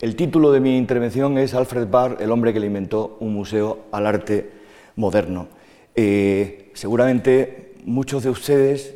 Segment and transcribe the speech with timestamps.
[0.00, 3.86] el título de mi intervención es Alfred Barr, el hombre que le inventó un museo
[3.90, 4.50] al arte
[4.94, 5.48] moderno.
[5.94, 8.94] Eh, seguramente muchos de ustedes,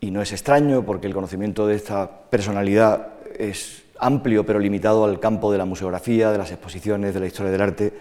[0.00, 5.20] y no es extraño porque el conocimiento de esta personalidad es amplio pero limitado al
[5.20, 7.92] campo de la museografía, de las exposiciones, de la historia del arte,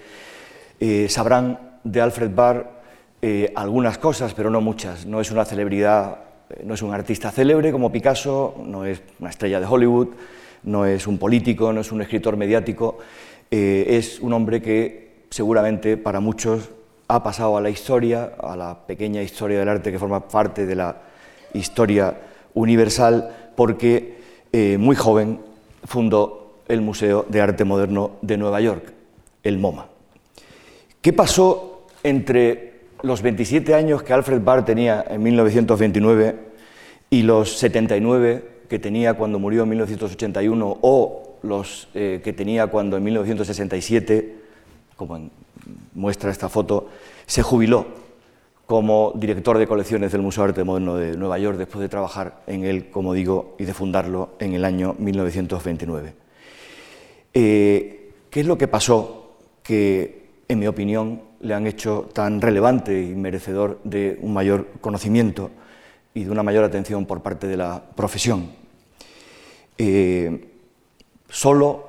[0.79, 2.79] eh, sabrán de Alfred Barr
[3.21, 5.05] eh, algunas cosas, pero no muchas.
[5.05, 6.21] No es una celebridad,
[6.63, 10.07] no es un artista célebre como Picasso, no es una estrella de Hollywood,
[10.63, 12.99] no es un político, no es un escritor mediático,
[13.51, 16.69] eh, es un hombre que seguramente para muchos
[17.07, 20.75] ha pasado a la historia, a la pequeña historia del arte que forma parte de
[20.75, 21.01] la
[21.53, 22.15] historia
[22.53, 24.19] universal, porque
[24.51, 25.39] eh, muy joven
[25.83, 28.93] fundó el Museo de Arte Moderno de Nueva York,
[29.43, 29.87] el MoMA.
[31.01, 36.36] ¿Qué pasó entre los 27 años que Alfred Barr tenía en 1929
[37.09, 42.97] y los 79 que tenía cuando murió en 1981 o los eh, que tenía cuando
[42.97, 44.36] en 1967,
[44.95, 45.30] como
[45.94, 46.90] muestra esta foto,
[47.25, 47.88] se jubiló
[48.66, 52.44] como director de colecciones del Museo de Arte Moderno de Nueva York después de trabajar
[52.45, 56.14] en él, como digo, y de fundarlo en el año 1929.
[57.34, 63.02] Eh, ¿Qué es lo que pasó que, en mi opinión, le han hecho tan relevante
[63.02, 65.50] y merecedor de un mayor conocimiento
[66.14, 68.59] y de una mayor atención por parte de la profesión?
[69.81, 70.45] Eh,
[71.30, 71.88] solo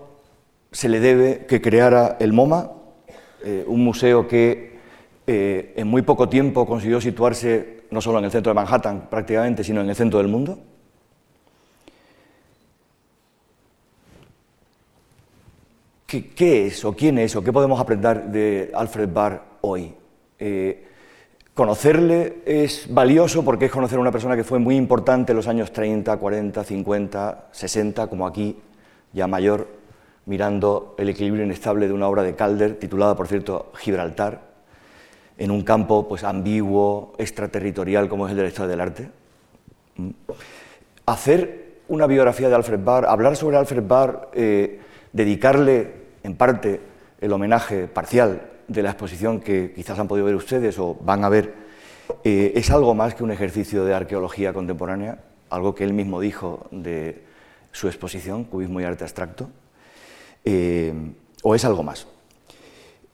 [0.71, 2.71] se le debe que creara el MoMA,
[3.45, 4.79] eh, un museo que
[5.27, 9.65] eh, en muy poco tiempo consiguió situarse no solo en el centro de Manhattan prácticamente,
[9.65, 10.61] sino en el centro del mundo.
[16.07, 19.95] ¿Qué, es o quién es o qué podemos aprender de Alfred Barr hoy?
[21.55, 25.49] Conocerle es valioso porque es conocer a una persona que fue muy importante en los
[25.49, 28.57] años 30, 40, 50, 60, como aquí,
[29.13, 29.67] ya mayor,
[30.27, 34.43] mirando el equilibrio inestable de una obra de Calder, titulada, por cierto, Gibraltar,
[35.39, 39.11] en un campo pues, ambiguo, extraterritorial, como es el de la historia del arte.
[39.97, 40.11] ¿Mm?
[41.07, 44.81] Hacer una biografía de Alfred Barr, hablar sobre Alfred Barr, eh,
[45.13, 46.81] dedicarle en parte
[47.21, 51.29] el homenaje parcial de la exposición que quizás han podido ver ustedes o van a
[51.29, 51.53] ver,
[52.23, 55.19] eh, es algo más que un ejercicio de arqueología contemporánea,
[55.51, 57.21] algo que él mismo dijo de
[57.73, 59.51] su exposición, Cubismo y Arte Abstracto,
[60.45, 60.95] eh,
[61.43, 62.07] o es algo más.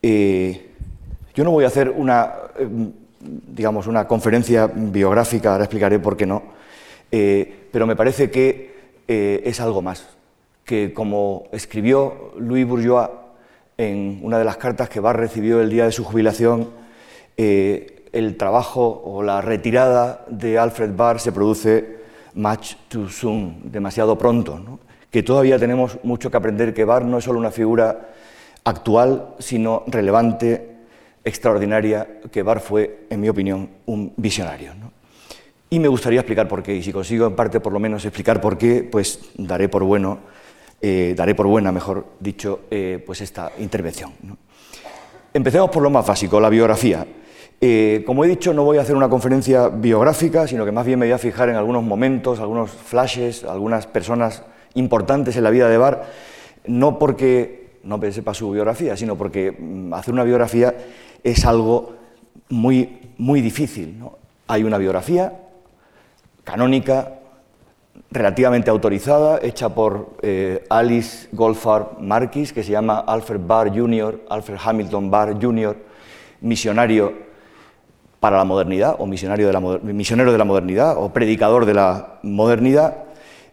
[0.03, 0.73] Eh,
[1.33, 2.33] yo no voy a hacer una,
[3.19, 6.43] digamos, una conferencia biográfica, ahora explicaré por qué no,
[7.09, 10.07] pero me parece que es algo más,
[10.65, 13.09] que como escribió Louis Bourgeois
[13.77, 16.69] en una de las cartas que Barr recibió el día de su jubilación,
[17.37, 21.97] eh, el trabajo o la retirada de Alfred Barr se produce
[22.33, 24.79] much too soon, demasiado pronto,
[25.11, 28.09] que todavía tenemos mucho que aprender, que Barr no es solo una figura
[28.63, 30.77] actual, sino relevante,
[31.23, 34.73] extraordinaria, que Barr fue, en mi opinión, un visionario.
[35.69, 38.41] Y me gustaría explicar por qué, y si consigo en parte por lo menos explicar
[38.41, 40.19] por qué, pues daré por bueno
[40.81, 44.11] eh, daré por buena, mejor dicho, eh, pues esta intervención.
[45.33, 47.05] Empecemos por lo más básico, la biografía.
[47.59, 50.99] Eh, como he dicho, no voy a hacer una conferencia biográfica, sino que más bien
[50.99, 54.43] me voy a fijar en algunos momentos, algunos flashes, algunas personas
[54.75, 56.05] importantes en la vida de Bar,
[56.67, 60.75] no porque no sepa su biografía, sino porque mm, hacer una biografía
[61.23, 61.95] es algo
[62.49, 63.99] muy, muy difícil.
[64.47, 65.33] Hay una biografía
[66.43, 67.16] canónica,
[68.11, 74.57] relativamente autorizada, hecha por eh, Alice Goldfarb Marquis, que se llama Alfred Barr Jr., Alfred
[74.63, 75.75] Hamilton Barr Jr.,
[76.41, 77.13] misionario
[78.19, 83.05] para la modernidad, o de la, misionero de la modernidad, o predicador de la modernidad.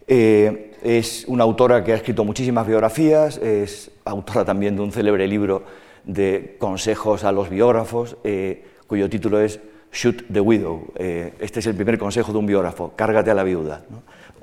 [0.07, 5.27] Eh, es una autora que ha escrito muchísimas biografías, es autora también de un célebre
[5.27, 5.63] libro
[6.03, 9.59] de consejos a los biógrafos, eh, cuyo título es
[9.91, 10.93] Shoot the Widow.
[10.95, 13.83] este es el primer consejo de un biógrafo, cárgate a la viuda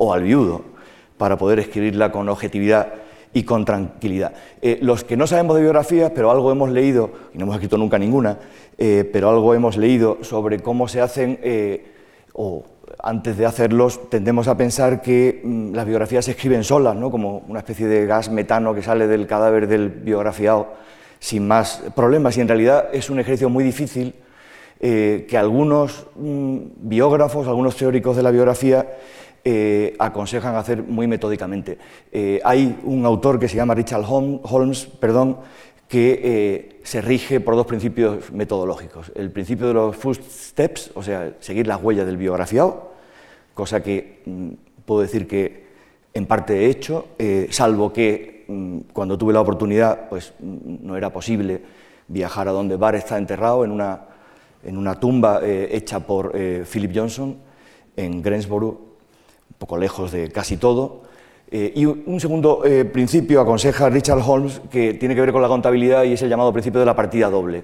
[0.02, 0.62] o al viudo
[1.16, 2.94] para poder escribirla con objetividad
[3.32, 4.32] y con tranquilidad.
[4.60, 7.78] Eh, los que no sabemos de biografías, pero algo hemos leído, y no hemos escrito
[7.78, 8.38] nunca ninguna,
[8.76, 11.86] eh, pero algo hemos leído sobre cómo se hacen, eh,
[12.32, 12.64] o
[13.00, 17.08] antes de hacerlos, tendemos a pensar que mm, las biografías se escriben solas, ¿no?
[17.12, 20.74] como una especie de gas metano que sale del cadáver del biografiado
[21.20, 24.14] sin más problemas, y en realidad es un ejercicio muy difícil
[24.80, 28.84] que algunos mm, biógrafos, algunos teóricos de la biografía,
[29.44, 31.78] eh, aconsejan hacer muy metódicamente.
[32.10, 35.38] Eh, hay un autor que se llama Richard Holmes, perdón,
[35.88, 39.12] que eh, se rige por dos principios metodológicos.
[39.14, 42.92] El principio de los first steps, o sea, seguir las huellas del biografiado,
[43.54, 44.48] cosa que mm,
[44.84, 45.62] puedo decir que
[46.14, 47.08] en parte he hecho,
[47.50, 51.62] salvo que mm, cuando tuve la oportunidad, pues mm, no era posible
[52.08, 54.00] viajar a donde Barr está enterrado, en una,
[54.64, 57.36] en una tumba eh, hecha por eh, Philip Johnson
[57.96, 58.91] en Greensboro,
[59.62, 61.02] poco lejos de casi todo.
[61.50, 62.62] Eh, y un segundo
[62.92, 66.52] principio aconseja Richard Holmes que tiene que ver con la contabilidad y es el llamado
[66.52, 67.62] principio de la partida doble,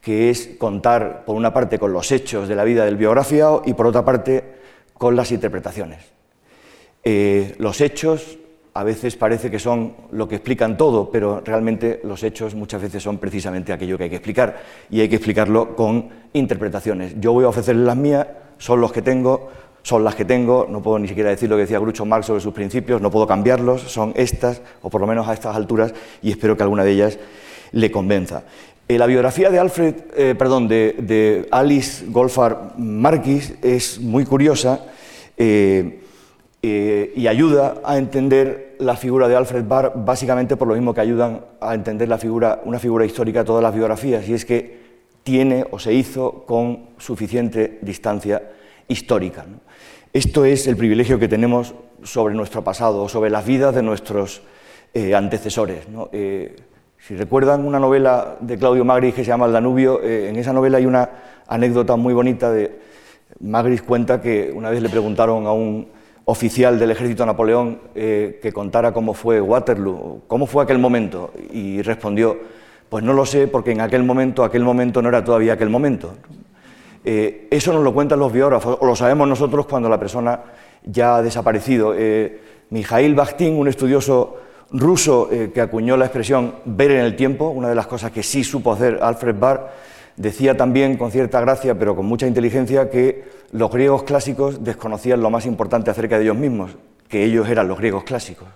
[0.00, 3.74] que es contar por una parte con los hechos de la vida del biografiado y
[3.74, 4.42] por otra parte
[4.94, 6.00] con las interpretaciones.
[7.58, 8.38] los hechos
[8.76, 13.02] a veces parece que son lo que explican todo, pero realmente los hechos muchas veces
[13.02, 17.14] son precisamente aquello que hay que explicar y hay que explicarlo con interpretaciones.
[17.18, 18.26] Yo voy a ofrecerles las mías,
[18.58, 19.48] son los que tengo,
[19.86, 22.40] son las que tengo, no puedo ni siquiera decir lo que decía Groucho Marx sobre
[22.40, 26.32] sus principios, no puedo cambiarlos, son estas, o por lo menos a estas alturas, y
[26.32, 27.20] espero que alguna de ellas
[27.70, 28.42] le convenza.
[28.88, 34.86] Eh, la biografía de Alfred, eh, perdón, de, Alice Golfar Marquis es muy curiosa.
[35.36, 36.00] Eh,
[36.62, 41.42] y ayuda a entender la figura de Alfred Barr básicamente por lo mismo que ayudan
[41.60, 44.80] a entender la figura, una figura histórica todas las biografías, y es que
[45.22, 48.42] tiene o se hizo con suficiente distancia
[48.88, 49.44] histórica.
[50.12, 54.42] Esto es el privilegio que tenemos sobre nuestro pasado, sobre las vidas de nuestros
[54.94, 55.86] eh, antecesores.
[56.12, 56.56] Eh,
[56.98, 60.78] si recuerdan una novela de Claudio Magris que se llama El Danubio, en esa novela
[60.78, 61.08] hay una
[61.46, 62.80] anécdota muy bonita de
[63.40, 65.88] Magris cuenta que una vez le preguntaron a un
[66.24, 71.82] oficial del ejército Napoleón eh, que contara cómo fue Waterloo, cómo fue aquel momento, y
[71.82, 72.36] respondió,
[72.88, 76.14] pues no lo sé porque en aquel momento, aquel momento no era todavía aquel momento.
[77.08, 80.40] Eh, eso nos lo cuentan los biógrafos, o lo sabemos nosotros cuando la persona
[80.84, 81.94] ya ha desaparecido.
[81.96, 84.36] Eh, Mijail Bakhtin, un estudioso
[84.72, 88.42] ruso que acuñó la expresión ver en el tiempo, una de las cosas que sí
[88.42, 89.70] supo hacer Alfred Barr,
[90.16, 95.30] decía también con cierta gracia, pero con mucha inteligencia, que los griegos clásicos desconocían lo
[95.30, 96.72] más importante acerca de ellos mismos,
[97.08, 98.48] que ellos eran los griegos clásicos.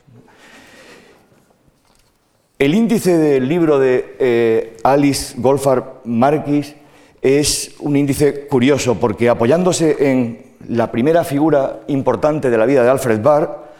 [2.58, 6.74] El índice del libro de eh, Alice Golfar Marquis
[7.22, 12.90] es un índice curioso porque apoyándose en la primera figura importante de la vida de
[12.90, 13.70] Alfred Barr,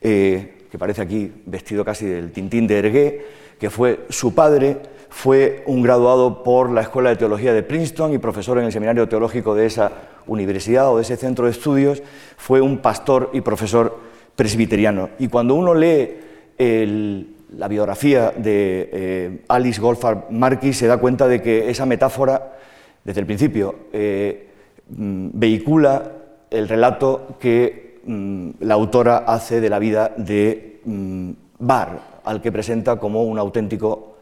[0.00, 3.26] eh, que parece aquí vestido casi del tintín de Ergué,
[3.58, 4.78] que fue su padre,
[5.08, 9.08] fue un graduado por la Escuela de Teología de Princeton y profesor en el Seminario
[9.08, 9.92] Teológico de esa
[10.26, 12.02] universidad o de ese centro de estudios,
[12.36, 13.98] fue un pastor y profesor
[14.36, 15.10] presbiteriano.
[15.18, 16.16] Y cuando uno lee
[16.58, 22.56] la biografía de eh, Alice Goldfarb Marquis, se da cuenta de que esa metáfora,
[23.04, 24.48] desde el principio, eh,
[24.88, 26.12] mm, vehicula
[26.50, 32.52] el relato que mm, la autora hace de la vida de mm, Barr, al que
[32.52, 34.16] presenta como un auténtico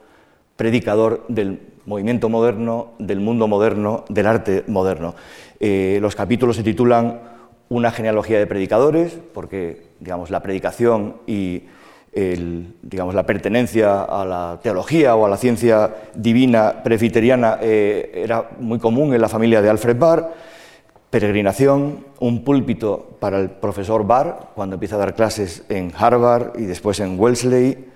[0.56, 5.14] predicador del movimiento moderno, del mundo moderno, del arte moderno.
[5.58, 7.20] Eh, los capítulos se titulan
[7.70, 11.62] Una genealogía de predicadores, porque digamos, la predicación y
[12.12, 19.14] la pertenencia a la teología o a la ciencia divina presbiteriana eh, era muy común
[19.14, 20.32] en la familia de Alfred Barr.
[21.10, 26.64] Peregrinación, un púlpito para el profesor Barr cuando empieza a dar clases en Harvard y
[26.64, 27.88] después en Wellesley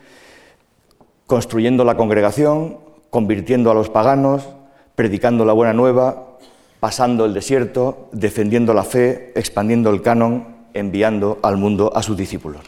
[1.27, 2.79] construyendo la congregación,
[3.11, 4.49] convirtiendo a los paganos,
[4.95, 6.37] predicando la buena nueva,
[6.81, 12.63] pasando el desierto, defendiendo la fe, expandiendo el canon, enviando al mundo a sus discípulos.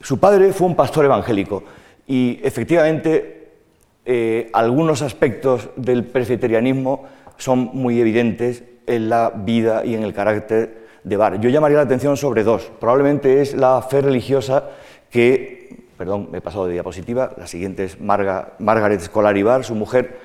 [0.00, 1.64] Su padre fue un pastor evangélico
[2.06, 3.48] y efectivamente
[4.04, 7.04] eh, algunos aspectos del presbiterianismo
[7.36, 11.40] son muy evidentes en la vida y en el carácter de Bar.
[11.40, 12.70] Yo llamaría la atención sobre dos.
[12.78, 14.70] Probablemente es la fe religiosa
[15.10, 15.56] que
[15.96, 20.18] perdón, me he pasado de diapositiva, la siguiente es Margaret Scolari Barr, su mujer,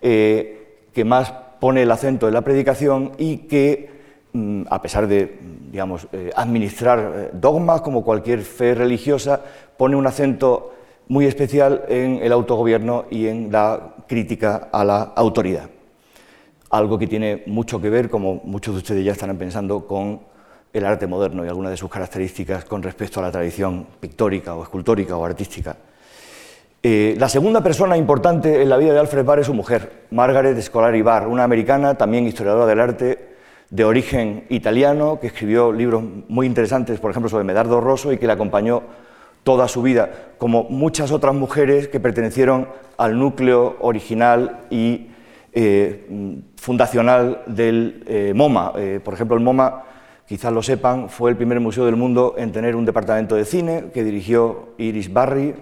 [0.00, 3.90] eh, que más pone el acento en la predicación y que,
[4.32, 5.38] mm, a pesar de
[5.76, 9.42] digamos, eh, administrar eh, dogmas como cualquier fe religiosa,
[9.76, 10.72] pone un acento
[11.08, 15.68] muy especial en el autogobierno y en la crítica a la autoridad.
[16.70, 20.20] Algo que tiene mucho que ver, como muchos de ustedes ya estarán pensando, con
[20.72, 24.62] el arte moderno y algunas de sus características con respecto a la tradición pictórica o
[24.62, 25.76] escultórica o artística.
[26.82, 30.58] Eh, la segunda persona importante en la vida de Alfred Barr es su mujer, Margaret
[30.58, 33.35] Scolari Barr, una americana, también historiadora del arte
[33.76, 38.26] de origen italiano, que escribió libros muy interesantes, por ejemplo, sobre Medardo Rosso y que
[38.26, 38.82] le acompañó
[39.44, 45.08] toda su vida, como muchas otras mujeres que pertenecieron al núcleo original y
[45.52, 48.72] eh, fundacional del eh, MoMA.
[49.04, 49.84] por ejemplo, el MoMA
[50.26, 53.84] quizás lo sepan, fue el primer museo del mundo en tener un departamento de cine
[53.92, 55.54] que dirigió Iris Barry,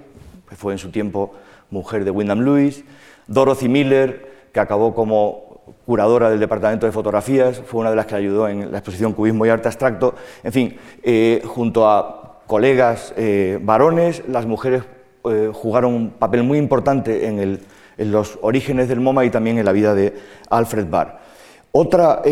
[0.49, 1.35] que fue en su tiempo
[1.71, 2.85] mujer de Wyndham Lewis,
[3.27, 5.44] Dorothy Miller, que acabó como
[5.87, 9.45] curadora del departamento de fotografías, fue una de las que ayudó en la exposición Cubismo
[9.45, 14.83] y Arte Abstracto, en fin, eh, junto a colegas eh, varones, las mujeres
[15.25, 17.61] eh, jugaron un papel muy importante en,
[17.97, 20.15] los orígenes del MoMA y también en la vida de
[20.51, 21.19] Alfred Barr.
[21.71, 22.23] Otra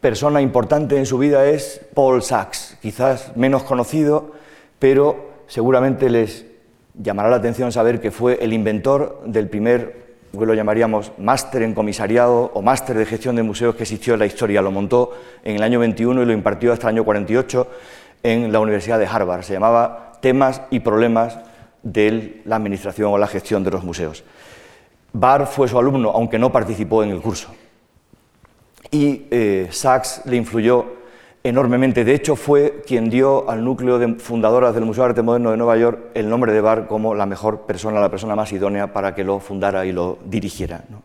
[0.00, 4.30] persona importante en su vida es Paul Sachs, quizás menos conocido,
[4.78, 6.46] pero seguramente les
[6.94, 12.50] llamará la atención saber que fue el inventor del primer lo llamaríamos máster en comisariado
[12.54, 14.62] o máster de gestión de museos que existió en la historia.
[14.62, 17.68] Lo montó en el año 21 y lo impartió hasta el año 48
[18.22, 19.42] en la Universidad de Harvard.
[19.42, 21.38] Se llamaba Temas y Problemas
[21.82, 24.24] de la Administración o la Gestión de los Museos.
[25.12, 27.48] Barr fue su alumno, aunque no participó en el curso.
[28.90, 30.95] Y eh, Sachs le influyó
[31.48, 32.04] enormemente.
[32.04, 35.56] De hecho, fue quien dio al núcleo de fundadoras del Museo de Arte Moderno de
[35.56, 39.14] Nueva York el nombre de Barr como la mejor persona, la persona más idónea para
[39.14, 40.84] que lo fundara y lo dirigiera.
[40.88, 41.02] ¿no?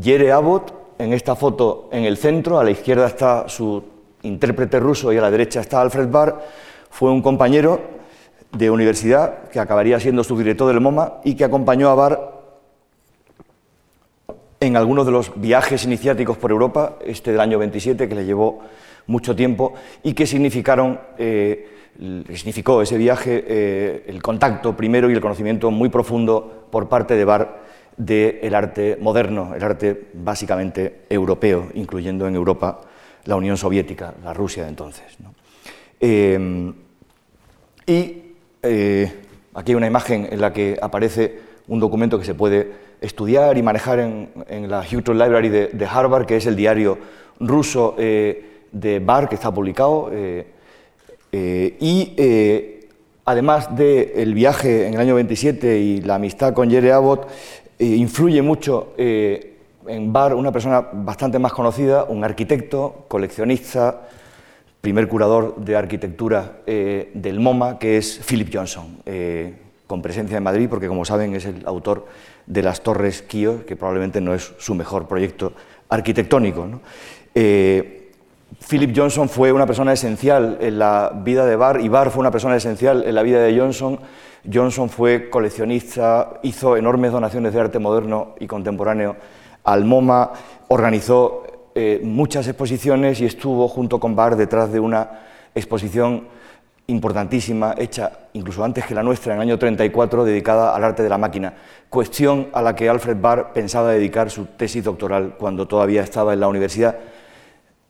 [0.00, 3.82] Jere Abbott, en esta foto en el centro, a la izquierda está su
[4.22, 6.40] intérprete ruso y a la derecha está Alfred Barr,
[6.90, 7.80] fue un compañero
[8.52, 12.40] de universidad que acabaría siendo subdirector del MoMA y que acompañó a Barr
[14.60, 18.60] en algunos de los viajes iniciáticos por Europa, este del año 27, que le llevó
[19.06, 21.68] mucho tiempo y que significaron, eh,
[22.34, 27.24] significó ese viaje eh, el contacto primero y el conocimiento muy profundo por parte de
[27.24, 27.60] Barr
[27.96, 32.80] del arte moderno, el arte básicamente europeo, incluyendo en Europa
[33.24, 35.04] la Unión Soviética, la Rusia de entonces.
[36.00, 36.72] Eh,
[37.86, 38.22] y
[39.54, 43.62] aquí hay una imagen en la que aparece un documento que se puede estudiar y
[43.62, 46.98] manejar en, la Houghton Library de, Harvard, que es el diario
[47.38, 47.96] ruso
[48.72, 50.46] de Bar, que está publicado, eh,
[51.32, 52.88] eh, y eh,
[53.24, 57.28] además del viaje en el año 27 y la amistad con Jerry Abbott,
[57.78, 64.02] influye mucho en Bar una persona bastante más conocida, un arquitecto, coleccionista,
[64.82, 68.98] primer curador de arquitectura del MoMA, que es Philip Johnson,
[69.86, 72.06] con presencia en Madrid, porque como saben es el autor
[72.46, 75.54] de las Torres Kio, que probablemente no es su mejor proyecto
[75.88, 76.68] arquitectónico.
[78.58, 82.30] Philip Johnson fue una persona esencial en la vida de Barr y Barr fue una
[82.30, 83.98] persona esencial en la vida de Johnson.
[84.52, 89.16] Johnson fue coleccionista, hizo enormes donaciones de arte moderno y contemporáneo
[89.64, 90.32] al MoMA,
[90.68, 95.10] organizó eh, muchas exposiciones y estuvo junto con Barr detrás de una
[95.54, 96.26] exposición
[96.88, 101.08] importantísima, hecha incluso antes que la nuestra, en el año 34, dedicada al arte de
[101.08, 101.54] la máquina,
[101.88, 106.40] cuestión a la que Alfred Barr pensaba dedicar su tesis doctoral cuando todavía estaba en
[106.40, 106.96] la universidad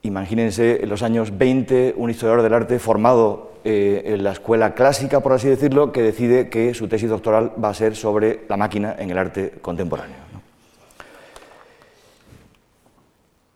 [0.03, 5.19] Imagínense en los años 20 un historiador del arte formado eh, en la escuela clásica,
[5.19, 8.95] por así decirlo, que decide que su tesis doctoral va a ser sobre la máquina
[8.97, 10.15] en el arte contemporáneo.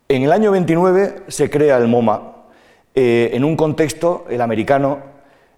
[0.08, 2.34] En el año 29 se crea el MoMA
[2.94, 5.00] eh, en un contexto, el americano,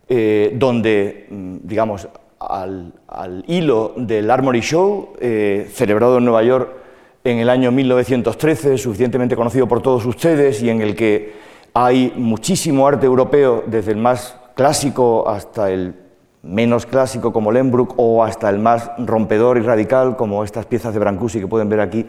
[0.07, 2.07] eh, donde, mm, digamos,
[2.39, 6.86] al, al, hilo del Armory Show, celebrado en Nueva York
[7.31, 11.33] en el año 1913, suficientemente conocido por todos ustedes y en el que
[11.73, 15.93] hay muchísimo arte europeo, desde el más clásico hasta el
[16.41, 20.99] menos clásico como Lembruck o hasta el más rompedor y radical como estas piezas de
[20.99, 22.05] Brancusi que pueden ver aquí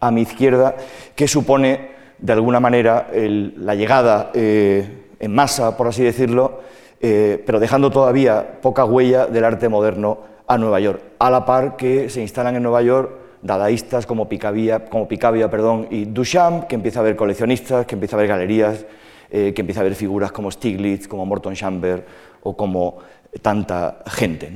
[0.00, 0.74] a mi izquierda,
[1.14, 6.60] que supone de alguna manera la llegada eh, en masa, por así decirlo,
[7.00, 11.76] eh, pero dejando todavía poca huella del arte moderno a Nueva York, a la par
[11.76, 16.74] que se instalan en Nueva York dadaístas como Picabia, como Picabia perdón, y Duchamp, que
[16.74, 18.84] empieza a ver coleccionistas, que empieza a ver galerías,
[19.30, 22.04] eh, que empieza a ver figuras como Stiglitz, como Morton Chamber
[22.42, 22.98] o como
[23.42, 24.50] tanta gente.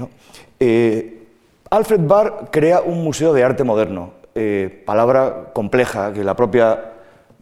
[0.58, 1.22] Eh,
[1.70, 6.92] Alfred Barr crea un museo de arte moderno, eh, palabra compleja que la propia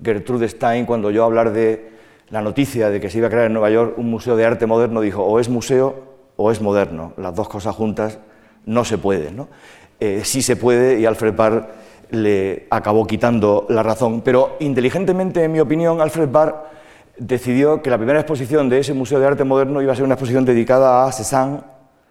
[0.02, 1.90] Gertrude Stein, cuando yo hablar de
[2.30, 4.66] la noticia de que se iba a crear en Nueva York un museo de arte
[4.66, 8.18] moderno, dijo o es museo o es moderno, las dos cosas juntas
[8.66, 9.46] no se pueden.
[10.00, 11.68] Eh, sí se puede y Alfred Barr
[12.10, 14.22] le acabó quitando la razón.
[14.22, 16.70] Pero inteligentemente, en mi opinión, Alfred Barr
[17.18, 20.14] decidió que la primera exposición de ese Museo de Arte Moderno iba a ser una
[20.14, 21.60] exposición dedicada a Cézanne,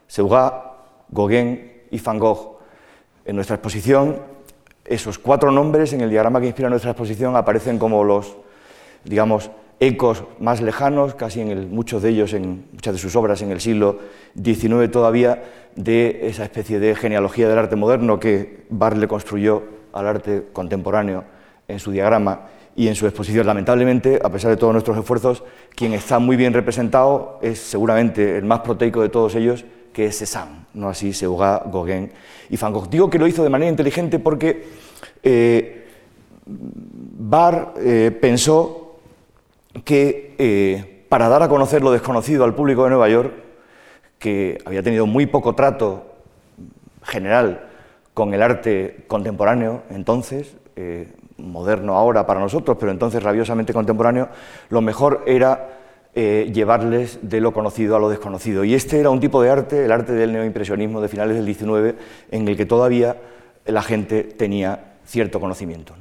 [0.08, 0.54] Seurat,
[1.10, 2.60] Gauguin y Van Gogh.
[3.26, 4.22] En nuestra exposición,
[4.86, 8.38] esos cuatro nombres en el diagrama que inspira nuestra exposición aparecen como los,
[9.04, 13.52] digamos, ecos más lejanos, casi en muchos de ellos, en muchas de sus obras en
[13.52, 14.00] el siglo
[14.42, 15.44] XIX todavía,
[15.76, 21.24] de esa especie de genealogía del arte moderno que Barr le construyó al arte contemporáneo
[21.68, 23.48] en su diagrama y en su exposición.
[23.48, 25.44] Lamentablemente, a pesar de todos nuestros esfuerzos,
[25.76, 30.18] quien está muy bien representado es seguramente el más proteico de todos ellos, que es
[30.18, 32.12] Cézanne, no así Seurat, Gauguin
[32.50, 32.90] y Van Gogh.
[32.90, 34.66] Digo que lo hizo de manera inteligente porque
[35.24, 35.86] eh,
[36.46, 38.89] Barr eh, pensó
[39.84, 43.34] que eh, para dar a conocer lo desconocido al público de Nueva York,
[44.18, 46.06] que había tenido muy poco trato
[47.04, 47.68] general
[48.14, 54.30] con el arte contemporáneo entonces, eh, moderno ahora para nosotros, pero entonces rabiosamente contemporáneo,
[54.70, 55.80] lo mejor era
[56.16, 58.66] eh, llevarles de lo conocido a lo desconocido.
[58.66, 61.96] Y este era un tipo de arte, el arte del neoimpresionismo de finales del XIX,
[62.32, 63.16] en el que todavía
[63.66, 65.96] la gente tenía cierto conocimiento.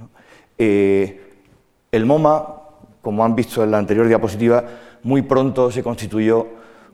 [1.91, 2.68] El MoMA,
[3.03, 4.65] como han visto en la anterior diapositiva,
[5.03, 6.47] muy pronto se constituyó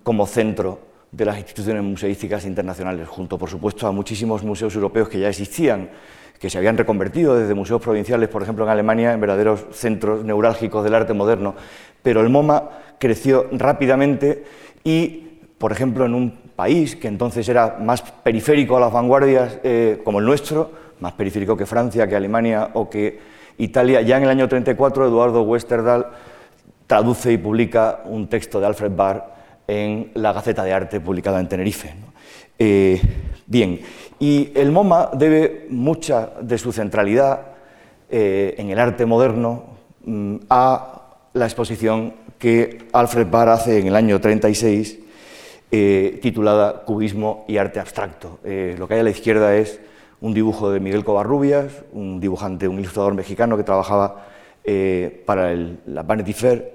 [0.02, 0.78] como centro
[1.10, 5.90] de las instituciones museísticas internacionales, junto, por supuesto, a muchísimos museos europeos que ya existían,
[6.38, 10.82] que se habían reconvertido desde museos provinciales, por ejemplo, en Alemania, en verdaderos centros neurálgicos
[10.82, 11.54] del arte moderno.
[12.02, 12.68] Pero el MoMA
[12.98, 14.44] creció rápidamente
[14.82, 20.00] y, por ejemplo, en un país que entonces era más periférico a las vanguardias, eh,
[20.04, 20.70] como el nuestro,
[21.00, 25.42] más periférico que Francia, que Alemania o que Italia, ya en el año 34 Eduardo
[25.42, 26.06] Westerdahl
[26.86, 29.34] traduce y publica un texto de Alfred Barr
[29.66, 31.94] en la Gaceta de Arte publicada en Tenerife.
[32.58, 33.00] Eh,
[33.46, 33.80] bien,
[34.18, 37.40] y el MoMA debe mucha de su centralidad
[38.10, 39.64] eh, en el arte moderno
[40.04, 44.98] mm, a la exposición que Alfred Barr hace en el año 36,
[45.70, 48.38] eh, titulada Cubismo y Arte Abstracto.
[48.44, 49.80] lo que hay a la izquierda es
[50.24, 54.24] un dibujo de Miguel Covarrubias, un dibujante, un ilustrador mexicano que trabajaba
[55.26, 56.74] para la Vanity Fair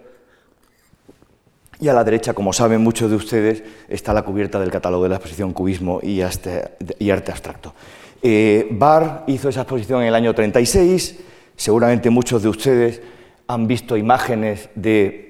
[1.80, 5.10] y a la derecha, como saben muchos de ustedes, está la cubierta del catálogo de
[5.10, 6.76] la exposición Cubismo y, Arte,
[7.32, 7.74] Abstracto.
[8.22, 11.20] Eh, Barr hizo esa exposición en el año 36,
[11.56, 13.02] seguramente muchos de ustedes
[13.48, 15.29] han visto imágenes de,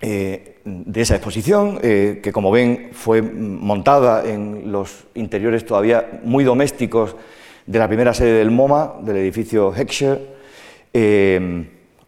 [0.00, 6.44] eh, de esa exposición, eh, que como ven fue montada en los interiores todavía muy
[6.44, 7.16] domésticos
[7.66, 10.38] de la primera sede del MoMA, del edificio Heckscher.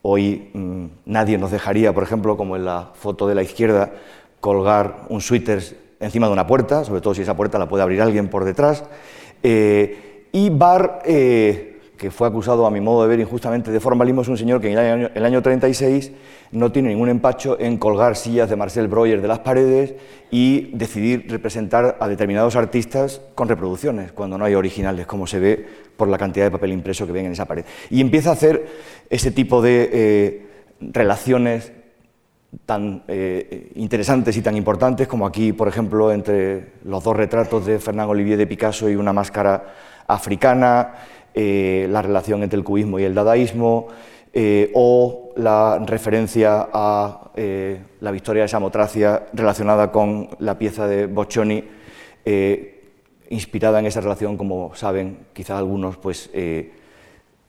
[0.02, 3.92] Hoy mm, nadie nos dejaría, por ejemplo, como en la foto de la izquierda,
[4.40, 5.62] colgar un suéter
[6.00, 8.84] encima de una puerta, sobre todo si esa puerta la puede abrir alguien por detrás.
[9.42, 11.69] Eh, y Barr, eh,
[12.00, 14.72] que fue acusado a mi modo de ver injustamente de formalismo, es un señor que
[14.72, 16.12] en el año, el año 36
[16.52, 19.92] no tiene ningún empacho en colgar sillas de Marcel Breuer de las paredes
[20.30, 25.66] y decidir representar a determinados artistas con reproducciones, cuando no hay originales, como se ve
[25.98, 27.66] por la cantidad de papel impreso que ven en esa pared.
[27.90, 28.66] Y empieza a hacer
[29.10, 30.46] ese tipo de eh,
[30.80, 31.70] relaciones
[32.64, 37.78] tan eh, interesantes y tan importantes como aquí, por ejemplo, entre los dos retratos de
[37.78, 39.74] Fernand Olivier de Picasso y una máscara
[40.08, 40.94] africana,
[41.34, 43.88] eh, la relación entre el cubismo y el dadaísmo,
[44.74, 47.32] o la referencia a
[48.00, 51.64] la victoria de Samotracia relacionada con la pieza de Boccioni
[53.30, 56.72] inspirada en esa relación, como saben, quizá algunos, pues eh,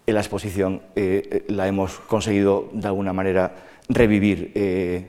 [0.06, 3.54] en la exposición eh, la hemos conseguido de alguna manera
[3.90, 4.52] revivir.
[4.56, 5.08] Eh,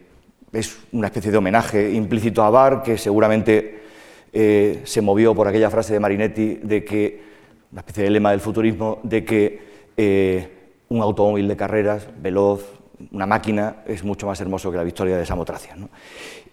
[0.53, 3.81] es una especie de homenaje implícito a Bar, que seguramente
[4.33, 7.32] se movió por aquella frase de Marinetti de que,
[7.73, 9.73] una especie de lema del futurismo, de que
[10.89, 12.63] un automóvil de carreras veloz,
[13.11, 15.75] una máquina, es mucho más hermoso que la victoria de Samotracia.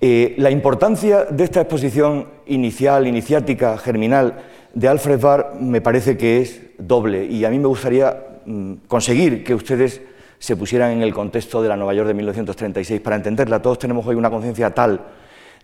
[0.01, 4.37] Eh, la importancia de esta exposición inicial, iniciática, germinal
[4.73, 9.43] de Alfred Barr me parece que es doble y a mí me gustaría mm, conseguir
[9.43, 10.01] que ustedes
[10.39, 13.61] se pusieran en el contexto de la Nueva York de 1936 para entenderla.
[13.61, 15.01] Todos tenemos hoy una conciencia tal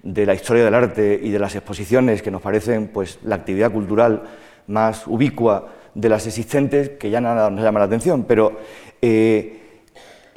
[0.04, 3.72] de la historia del arte y de las exposiciones que nos parecen pues, la actividad
[3.72, 4.24] cultural
[4.68, 8.54] más ubicua de las existentes que ya nada nos llama la atención, pero
[9.02, 9.82] eh,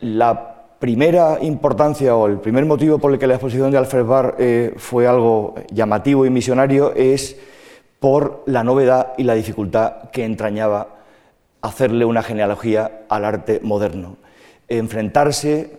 [0.00, 4.36] la primera importancia o el primer motivo por el que la exposición de Alfred Barr
[4.38, 7.36] eh, fue algo llamativo y misionario es
[7.98, 10.98] por la novedad y la dificultad que entrañaba
[11.62, 14.16] hacerle una genealogía al arte moderno.
[14.68, 15.78] Enfrentarse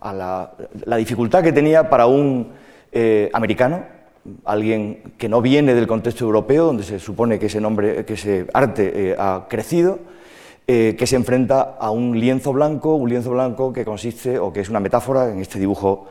[0.00, 2.50] a la, dificultad que tenía para un
[2.90, 3.84] eh, americano,
[4.44, 8.46] alguien que no viene del contexto europeo, donde se supone que ese, nombre, que ese
[8.54, 9.98] arte eh, ha crecido,
[10.66, 14.60] eh, que se enfrenta a un lienzo blanco, un lienzo blanco que consiste, o que
[14.60, 16.06] es una metáfora en este dibujo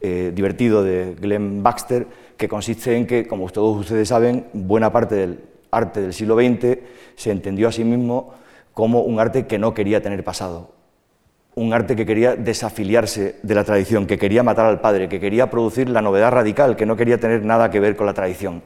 [0.00, 5.16] eh, divertido de Glenn Baxter, que consiste en que, como todos ustedes saben, buena parte
[5.16, 6.78] del arte del siglo XX
[7.16, 8.34] se entendió a sí mismo
[8.72, 10.70] como un arte que no quería tener pasado,
[11.56, 15.48] un arte que quería desafiliarse de la tradición, que quería matar al padre, que quería
[15.48, 18.62] producir la novedad radical, que no quería tener nada que ver con la tradición.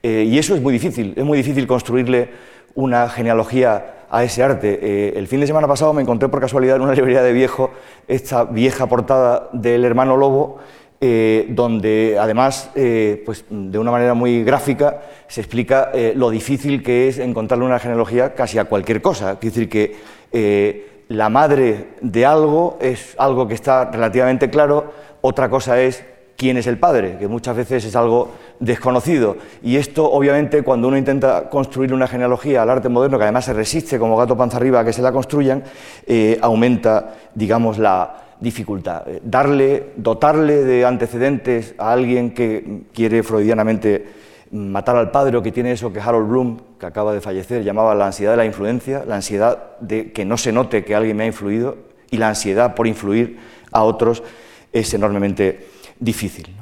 [0.00, 2.28] Eh, y eso es muy difícil, es muy difícil construirle
[2.76, 4.78] una genealogía a ese arte.
[4.80, 7.72] Eh, el fin de semana pasado me encontré por casualidad en una librería de viejo
[8.06, 10.58] esta vieja portada del hermano Lobo,
[11.00, 17.18] eh, donde además, pues, de una manera muy gráfica, se explica lo difícil que es
[17.18, 19.32] encontrarle una genealogía casi a cualquier cosa.
[19.32, 25.80] Es decir, que la madre de algo es algo que está relativamente claro, otra cosa
[25.80, 26.04] es
[26.36, 29.36] quién es el padre, que muchas veces es algo desconocido.
[29.62, 33.52] Y esto, obviamente, cuando uno intenta construir una genealogía al arte moderno, que además se
[33.52, 35.62] resiste como gato panza arriba a que se la construyan,
[36.06, 39.08] eh, aumenta, digamos, la dificultad.
[39.08, 45.52] Eh, darle, dotarle de antecedentes a alguien que quiere freudianamente matar al padre o que
[45.52, 49.04] tiene eso que Harold Bloom, que acaba de fallecer, llamaba la ansiedad de la influencia,
[49.06, 51.78] la ansiedad de que no se note que alguien me ha influido
[52.10, 53.38] y la ansiedad por influir
[53.72, 54.22] a otros
[54.70, 55.66] es enormemente
[55.98, 56.54] difícil.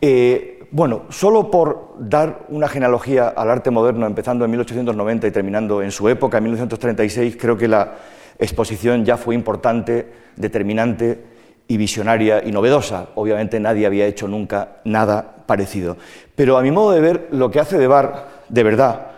[0.00, 5.80] Eh, bueno, solo por dar una genealogía al arte moderno, empezando en 1890 y terminando
[5.80, 7.98] en su época, en 1936, creo que la
[8.40, 11.22] exposición ya fue importante, determinante
[11.68, 13.10] y visionaria y novedosa.
[13.14, 15.98] Obviamente nadie había hecho nunca nada parecido.
[16.34, 19.11] Pero a mi modo de ver, lo que hace de Bar, de verdad,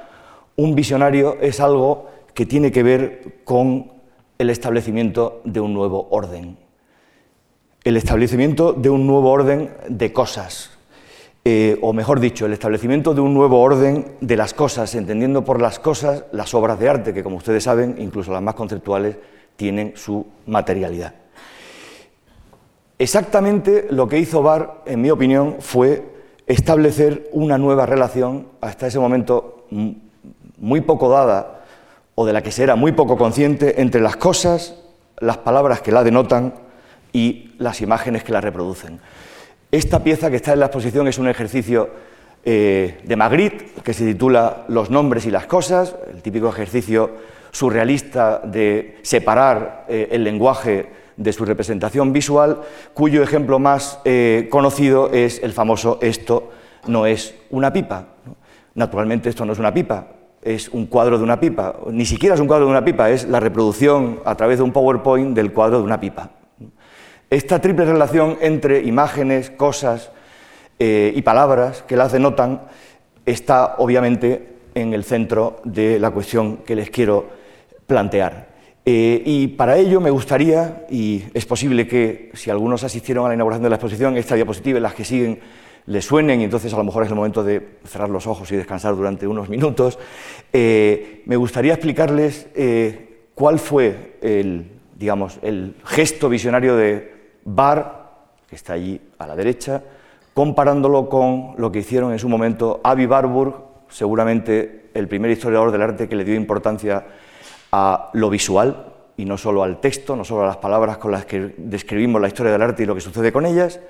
[0.56, 3.92] un visionario es algo que tiene que ver con
[4.38, 6.56] el establecimiento de un nuevo orden
[7.84, 10.70] el establecimiento de un nuevo orden de cosas,
[11.44, 15.60] eh, o mejor dicho, el establecimiento de un nuevo orden de las cosas, entendiendo por
[15.60, 19.16] las cosas las obras de arte, que como ustedes saben, incluso las más conceptuales,
[19.56, 21.14] tienen su materialidad.
[22.98, 26.02] Exactamente lo que hizo Barr, en mi opinión, fue
[26.46, 29.66] establecer una nueva relación, hasta ese momento
[30.64, 31.60] muy poco dada,
[32.14, 34.76] o de la que se era muy poco consciente, entre las cosas,
[35.18, 36.54] las palabras que la denotan
[37.12, 38.98] y las imágenes que la reproducen.
[39.70, 41.90] Esta pieza que está en la exposición es un ejercicio
[42.44, 47.10] eh, de Magritte que se titula Los nombres y las cosas, el típico ejercicio
[47.50, 52.62] surrealista de separar eh, el lenguaje de su representación visual,
[52.94, 56.50] cuyo ejemplo más eh, conocido es el famoso Esto
[56.86, 58.06] no es una pipa.
[58.74, 60.06] Naturalmente esto no es una pipa,
[60.44, 63.26] es un cuadro de una pipa, ni siquiera es un cuadro de una pipa, es
[63.26, 66.30] la reproducción a través de un PowerPoint del cuadro de una pipa.
[67.30, 70.10] Esta triple relación entre imágenes, cosas
[70.78, 72.62] eh, y palabras que las denotan
[73.24, 77.26] está obviamente en el centro de la cuestión que les quiero
[77.86, 78.54] plantear.
[78.86, 83.34] Eh, y para ello me gustaría, y es posible que si algunos asistieron a la
[83.34, 85.40] inauguración de la exposición, esta diapositiva y las que siguen
[85.86, 88.56] les suenen, y entonces a lo mejor es el momento de cerrar los ojos y
[88.56, 89.98] descansar durante unos minutos,
[90.52, 92.48] eh, me gustaría explicarles
[93.34, 97.12] cuál fue el, digamos, el gesto visionario de
[97.44, 98.10] Bar,
[98.48, 99.82] que está allí a la derecha,
[100.32, 103.54] comparándolo con lo que hicieron en su momento Avi Barburg,
[103.88, 107.04] seguramente el primer historiador del arte que le dio importancia
[107.70, 111.24] a lo visual y no solo al texto, no solo a las palabras con las
[111.24, 113.80] que describimos la historia del arte y lo que sucede con ellas,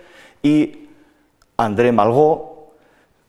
[0.42, 0.83] y
[1.56, 2.54] André Malraux,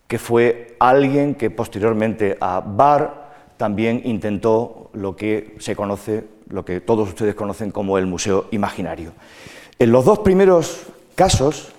[0.07, 3.25] que fue alguien que posteriormente a Bar
[3.57, 9.13] también intentó lo que se conoce, lo que todos ustedes conocen como el Museo Imaginario.
[9.79, 10.85] En los dos primeros
[11.15, 11.71] casos,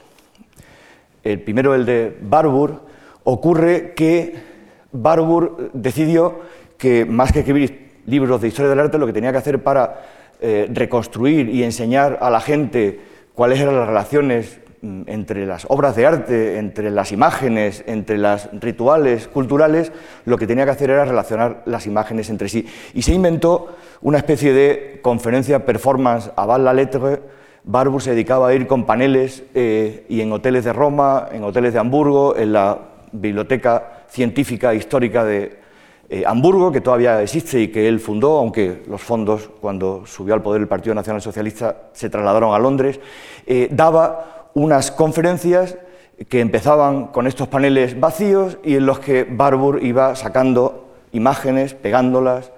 [1.24, 2.80] el primero el de Barbour,
[3.24, 4.34] ocurre que
[4.92, 6.40] Barbour decidió
[6.78, 10.02] que más que escribir libros de historia del arte, lo que tenía que hacer para
[10.40, 13.00] eh, reconstruir y enseñar a la gente
[13.34, 14.60] cuáles eran las relaciones
[15.06, 19.92] entre las obras de arte, entre las imágenes, entre los rituales culturales,
[20.24, 22.66] lo que tenía que hacer era relacionar las imágenes entre sí.
[22.94, 27.20] Y se inventó una especie de conferencia performance a la lettre
[27.68, 31.72] Barbour se dedicaba a ir con paneles eh, y en hoteles de Roma, en hoteles
[31.72, 32.78] de Hamburgo, en la
[33.10, 35.58] Biblioteca Científica Histórica de
[36.08, 40.42] eh, Hamburgo, que todavía existe y que él fundó, aunque los fondos, cuando subió al
[40.42, 43.00] poder el Partido Nacional Socialista, se trasladaron a Londres,
[43.44, 45.76] eh, daba unas conferencias
[46.30, 52.52] que empezaban con estos paneles vacíos y en los que Barbour iba sacando imágenes, pegándolas,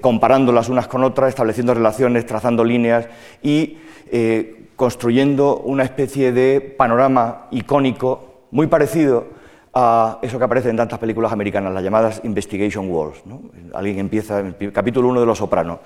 [0.00, 3.08] comparándolas unas con otras, estableciendo relaciones, trazando líneas
[3.42, 3.76] y
[4.10, 9.26] eh, construyendo una especie de panorama icónico muy parecido
[9.74, 13.22] a eso que aparece en tantas películas americanas, las llamadas Investigation Walls.
[13.74, 15.80] Alguien empieza en el capítulo 1 de Los Sopranos,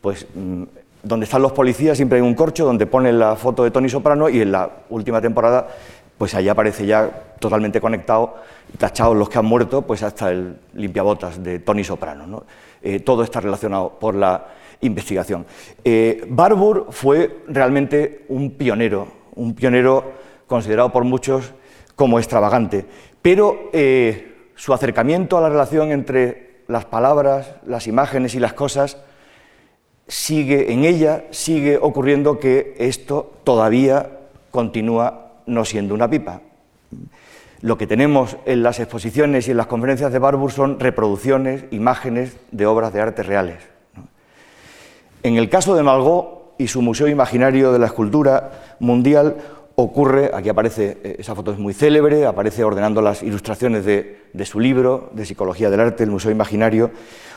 [0.00, 0.64] pues mm,
[1.02, 4.28] donde están los policías siempre hay un corcho donde pone la foto de Tony Soprano
[4.28, 5.68] y en la última temporada
[6.20, 8.34] pues allá aparece ya totalmente conectado
[8.74, 12.44] y tachado los que han muerto, pues hasta el limpiabotas de Tony Soprano.
[12.82, 14.48] Eh, todo está relacionado por la
[14.82, 15.46] investigación.
[15.82, 20.12] Eh, Barbour fue realmente un pionero, un pionero
[20.46, 21.54] considerado por muchos
[21.96, 22.84] como extravagante,
[23.22, 28.98] pero eh, su acercamiento a la relación entre las palabras, las imágenes y las cosas
[30.10, 34.10] sigue en ella, sigue ocurriendo que esto todavía
[34.50, 36.40] continúa no siendo una pipa.
[37.60, 42.36] Lo que tenemos en las exposiciones y en las conferencias de Barbour son reproducciones, imágenes
[42.50, 43.58] de obras de arte reales.
[45.22, 49.36] En el caso de Malgó y su Museo Imaginario de la Escultura Mundial,
[49.76, 54.58] ocurre, aquí aparece, eh, esa foto es muy célebre, aparece ordenando las ilustraciones de, su
[54.58, 56.90] libro de Psicología del Arte, el Museo Imaginario,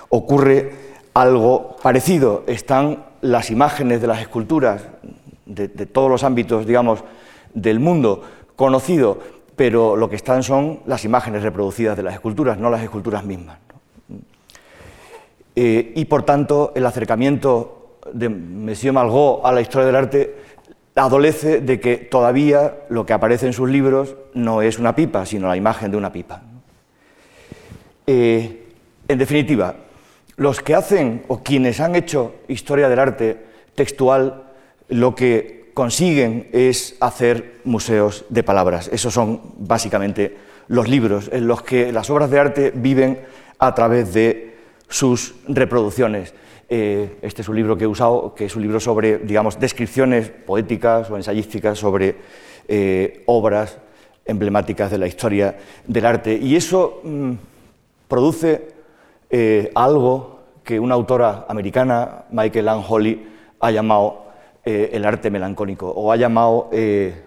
[0.09, 2.43] ocurre algo parecido.
[2.47, 4.87] Están las imágenes de las esculturas
[5.45, 7.03] de, todos los ámbitos, digamos,
[7.53, 8.23] del mundo
[8.55, 9.19] conocido,
[9.55, 13.57] pero lo que están son las imágenes reproducidas de las esculturas, no las esculturas mismas.
[15.55, 20.35] Eh, y por tanto, el acercamiento de Monsieur Malgó a la historia del arte
[20.95, 25.47] adolece de que todavía lo que aparece en sus libros no es una pipa, sino
[25.47, 26.41] la imagen de una pipa.
[28.05, 28.67] Eh,
[29.07, 29.75] en definitiva,
[30.35, 33.37] los que hacen o quienes han hecho historia del arte
[33.75, 34.43] textual,
[34.89, 38.89] lo que consiguen es hacer museos de palabras.
[38.91, 43.19] Esos son básicamente los libros en los que las obras de arte viven
[43.59, 44.55] a través de
[44.87, 46.33] sus reproducciones.
[46.69, 50.29] Eh, este es un libro que he usado, que es un libro sobre, digamos, descripciones
[50.29, 52.15] poéticas o ensayísticas sobre
[52.67, 53.77] eh, obras
[54.25, 56.37] emblemáticas de la historia del arte.
[56.37, 57.33] Y eso mm,
[58.07, 58.72] produce
[59.33, 63.27] eh, algo que una autora americana, Michael Ann Holly,
[63.59, 64.23] ha llamado
[64.65, 66.69] el arte melancólico, o ha llamado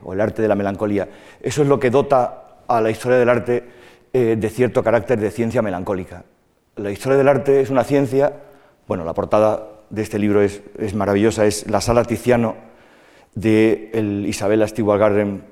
[0.05, 1.07] o el arte de la melancolía.
[1.43, 3.65] Eso es lo que dota a la historia del arte
[4.11, 6.25] de cierto carácter de ciencia melancólica.
[6.77, 8.33] La historia del arte es una ciencia
[8.87, 10.63] bueno, la portada de este libro es,
[10.95, 12.55] maravillosa, es la sala Tiziano
[13.35, 15.43] del Isabella Stewart Garden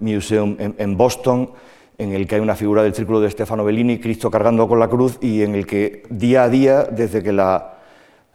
[0.00, 1.50] Museum en, Boston,
[1.98, 4.88] en el que hay una figura del círculo de Stefano Bellini, Cristo cargando con la
[4.88, 7.74] cruz, y en el que día a día, desde que la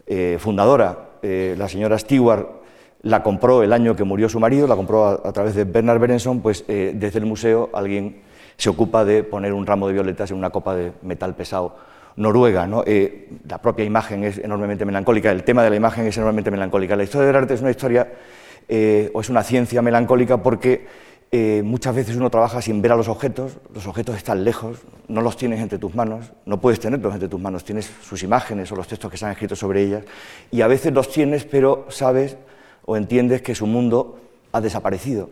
[0.07, 2.47] eh, fundadora, eh, la señora Stewart,
[3.01, 6.41] la compró el año que murió su marido, la compró a, través de Bernard Berenson,
[6.41, 8.21] pues eh, desde el museo alguien
[8.57, 11.75] se ocupa de poner un ramo de violetas en una copa de metal pesado
[12.17, 12.67] Noruega.
[12.67, 12.83] ¿no?
[13.47, 16.97] La propia imagen es enormemente melancólica, el tema de la imagen es enormemente melancólica.
[16.97, 18.11] La historia del arte es una historia
[19.13, 20.85] o es una ciencia melancólica porque
[21.31, 25.21] eh, muchas veces uno trabaja sin ver a los objetos, los objetos están lejos, no
[25.21, 28.75] los tienes entre tus manos, no puedes tenerlos entre tus manos, tienes sus imágenes o
[28.75, 30.03] los textos que se han escrito sobre ellas,
[30.51, 32.37] y a veces los tienes, pero sabes
[32.85, 34.19] o entiendes que su mundo
[34.51, 35.29] ha desaparecido.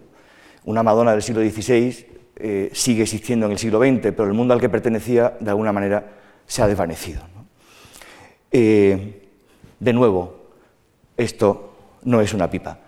[0.66, 2.06] Una Madonna del siglo XVI
[2.72, 6.06] sigue existiendo en el siglo XX, pero el mundo al que pertenecía, de alguna manera,
[6.46, 7.22] se ha desvanecido.
[8.52, 9.28] Eh,
[9.80, 10.36] de nuevo,
[11.18, 12.80] esto no es una pipa.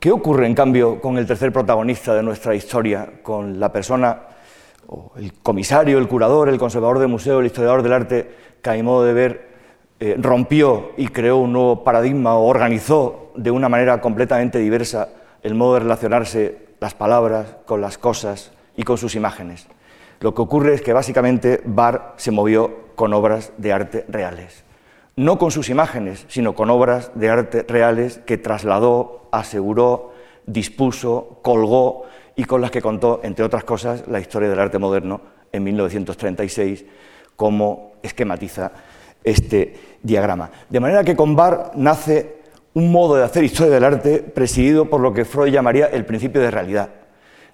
[0.00, 4.20] ¿Qué ocurre, en cambio, con el tercer protagonista de nuestra historia, con la persona,
[5.16, 8.30] el comisario, el curador, el conservador de museo, el historiador del arte,
[8.62, 9.48] que a mi modo de ver
[9.98, 15.08] eh, rompió y creó un nuevo paradigma o organizó de una manera completamente diversa
[15.42, 19.66] el modo de relacionarse las palabras con las cosas y con sus imágenes?
[20.20, 24.67] Lo que ocurre es que básicamente Bar se movió con obras de arte reales.
[25.18, 30.12] No con sus imágenes, sino con obras de arte reales que trasladó, aseguró,
[30.46, 32.04] dispuso, colgó
[32.36, 36.84] y con las que contó, entre otras cosas, la historia del arte moderno en 1936,
[37.34, 38.70] como esquematiza
[39.24, 40.52] este diagrama.
[40.68, 42.36] De manera que con Bar nace
[42.74, 46.40] un modo de hacer historia del arte presidido por lo que Freud llamaría el principio
[46.40, 46.90] de realidad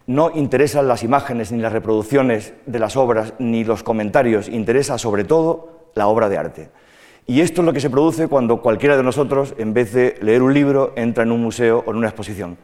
[0.06, 5.24] no interesan las imágenes ni las reproducciones de las obras ni los comentarios, interesa sobre
[5.24, 6.68] todo la obra de arte.
[7.26, 10.42] Y esto es lo que se produce cuando cualquiera de nosotros, en vez de leer
[10.42, 12.58] un libro, entra en un museo o en una exposición.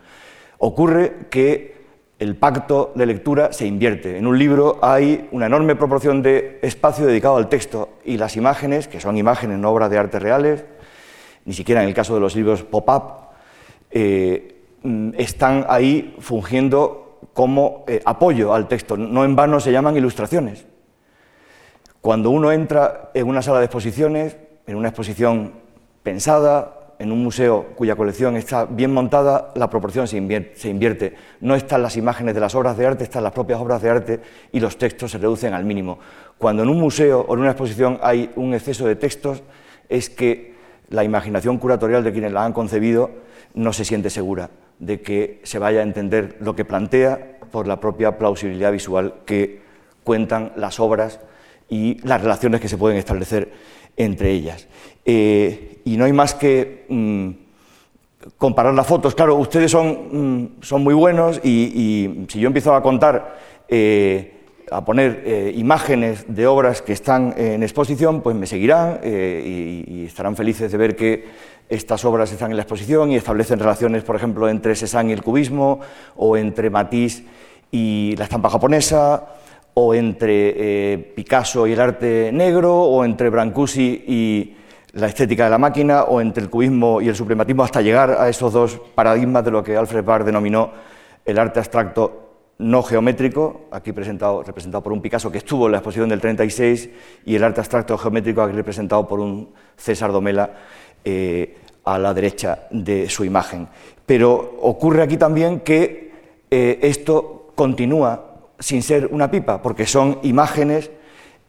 [0.58, 1.80] Ocurre que
[2.18, 4.18] el pacto de lectura se invierte.
[4.18, 8.86] En un libro hay una enorme proporción de espacio dedicado al texto y las imágenes,
[8.86, 10.62] que son imágenes, no obras de arte reales,
[11.46, 13.30] ni siquiera en el caso de los libros pop-up,
[13.90, 14.56] eh,
[15.16, 18.98] están ahí fungiendo como eh, apoyo al texto.
[18.98, 20.66] No en vano se llaman ilustraciones.
[22.02, 24.36] Cuando uno entra en una sala de exposiciones,
[24.70, 25.52] en una exposición
[26.02, 31.82] pensada, en un museo cuya colección está bien montada, la proporción se invierte, No están
[31.82, 34.20] las imágenes de las obras de arte, están las propias obras de arte
[34.52, 35.98] y los textos se reducen al mínimo.
[36.38, 39.42] Cuando en un museo o en una exposición hay un exceso de textos,
[39.88, 40.54] es que
[40.88, 43.10] la imaginación curatorial de quienes la han concebido
[43.54, 47.80] no se siente segura de que se vaya a entender lo que plantea por la
[47.80, 49.62] propia plausibilidad visual que
[50.04, 51.20] cuentan las obras
[51.68, 53.52] y las relaciones que se pueden establecer
[54.04, 54.66] entre ellas.
[55.04, 57.30] Eh, y no hay más que mm,
[58.38, 59.14] comparar las fotos.
[59.14, 64.34] Claro, ustedes son, mm, son muy buenos y, si yo empiezo a contar, eh,
[64.70, 70.36] a poner eh, imágenes de obras que están en exposición, pues me seguirán y estarán
[70.36, 71.24] felices de ver que
[71.68, 75.22] estas obras están en la exposición y establecen relaciones, por ejemplo, entre Cézanne y el
[75.22, 75.80] cubismo,
[76.16, 77.24] o entre Matisse
[77.70, 79.24] y la estampa japonesa,
[79.74, 80.54] o entre
[80.92, 84.56] eh, Picasso y el arte negro, o entre Brancusi y
[84.92, 88.28] la estética de la máquina o entre el cubismo y el suprematismo hasta llegar a
[88.28, 90.70] esos dos paradigmas de lo que Alfred Barr denominó
[91.24, 95.78] el arte abstracto no geométrico, aquí presentado, representado por un Picasso que estuvo en la
[95.78, 96.90] exposición del 36,
[97.24, 100.50] y el arte abstracto geométrico aquí representado por un César Domela
[101.02, 103.66] eh, a la derecha de su imagen.
[104.04, 106.12] Pero ocurre aquí también que
[106.50, 108.29] eh, esto continúa
[108.60, 110.90] sin ser una pipa, porque son imágenes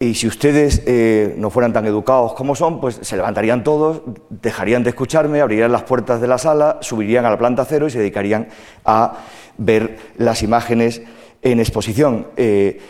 [0.02, 4.82] y si ustedes eh, no fueran tan educados como son, pues se levantarían todos, dejarían
[4.82, 8.00] de escucharme, abrirían las puertas de la sala, subirían a la planta cero y se
[8.00, 8.48] dedicarían
[8.84, 9.18] a
[9.58, 11.02] ver las imágenes
[11.42, 12.80] en exposición, eh,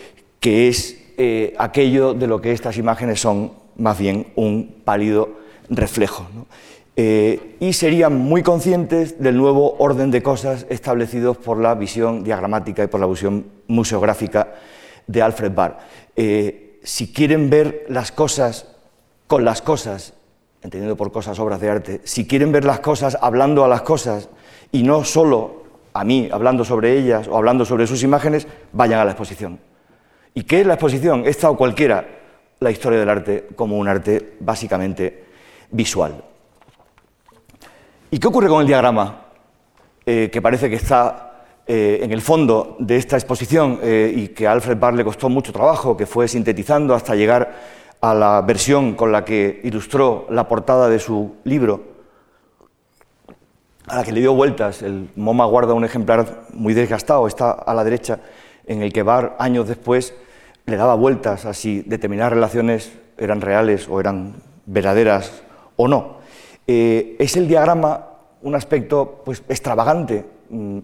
[0.41, 6.27] que es eh, aquello de lo que estas imágenes son más bien un pálido reflejo.
[6.95, 12.87] Y serían muy conscientes del nuevo orden de cosas establecidos por la visión diagramática y
[12.87, 14.55] por la visión museográfica
[15.07, 15.79] de Alfred Barr
[16.83, 18.67] si quieren ver las cosas
[19.27, 20.15] con las cosas,
[20.63, 24.29] entendiendo por cosas obras de arte, si quieren ver las cosas hablando a las cosas
[24.73, 25.63] y no solo
[25.95, 29.61] a mí hablando sobre ellas o hablando sobre sus imágenes, vayan a la exposición.
[30.35, 31.25] ¿Y qué es la exposición?
[31.27, 32.07] Esta o cualquiera,
[32.61, 35.25] la historia del arte como un arte básicamente
[35.71, 36.25] visual.
[38.15, 39.23] ¿Y qué ocurre con el diagrama?
[40.05, 44.47] Eh, que parece que está eh, en el fondo de esta exposición eh, y que
[44.47, 47.55] a Alfred Barr le costó mucho trabajo, que fue sintetizando hasta llegar
[48.03, 51.85] a la versión con la que ilustró la portada de su libro,
[53.87, 54.83] a la que le dio vueltas.
[54.83, 58.19] El MoMA guarda un ejemplar muy desgastado, está a la derecha,
[58.67, 60.13] en el que Barr, años después,
[60.67, 64.35] le daba vueltas a si determinadas relaciones eran reales o eran
[64.67, 65.43] verdaderas
[65.77, 66.21] o no.
[66.67, 68.07] Eh, es el diagrama
[68.43, 70.25] un aspecto pues, extravagante.
[70.51, 70.79] Mm,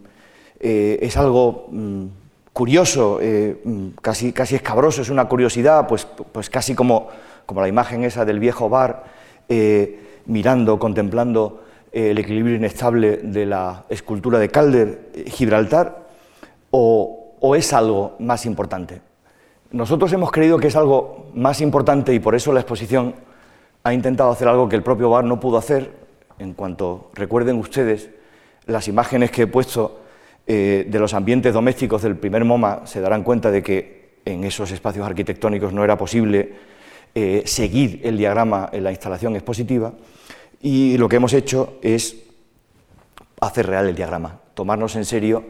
[0.61, 2.05] eh, es algo mm,
[2.53, 7.09] curioso, eh, mm, casi, casi escabroso, es una curiosidad, pues, pues casi como,
[7.47, 9.19] como la imagen esa del viejo bar,
[10.27, 16.07] mirando, contemplando el equilibrio inestable de la escultura de Calder, Gibraltar,
[16.71, 19.01] o, o es algo más importante.
[19.71, 23.15] Nosotros hemos creído que es algo más importante y por eso la exposición
[23.89, 25.91] ha intentado hacer algo que el propio Bar no pudo hacer.
[26.39, 28.11] En cuanto recuerden ustedes
[28.67, 30.03] las imágenes que he puesto
[30.47, 34.71] eh, de los ambientes domésticos del primer MoMA se darán cuenta de que en esos
[34.71, 36.53] espacios arquitectónicos no era posible
[37.15, 39.95] eh, seguir el diagrama en la instalación expositiva
[40.61, 42.17] y lo que hemos hecho es
[43.41, 45.45] hacer real el diagrama, tomarnos en serio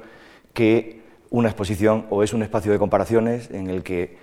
[0.52, 4.16] que una exposición o es un espacio de comparaciones en el que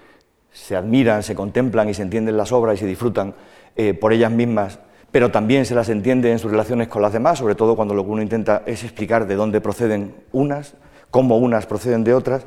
[0.52, 3.36] se admiran, se contemplan y se entienden las obras y se disfrutan
[3.76, 4.80] eh, por ellas mismas
[5.16, 8.04] pero también se las entiende en sus relaciones con las demás, sobre todo cuando lo
[8.04, 10.74] que uno intenta es explicar de dónde proceden unas,
[11.10, 12.46] cómo unas proceden de otras,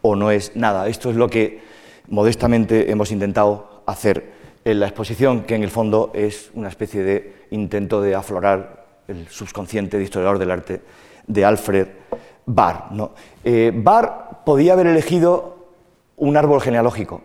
[0.00, 0.86] o no es nada.
[0.86, 1.60] Esto es lo que
[2.06, 4.30] modestamente hemos intentado hacer
[4.64, 9.26] en la exposición, que en el fondo es una especie de intento de aflorar el
[9.26, 10.82] subconsciente de historiador del arte
[11.26, 11.88] de Alfred
[12.46, 12.92] Barr.
[12.92, 13.10] ¿no?
[13.42, 15.66] Eh, Barr podía haber elegido
[16.16, 17.22] un árbol genealógico,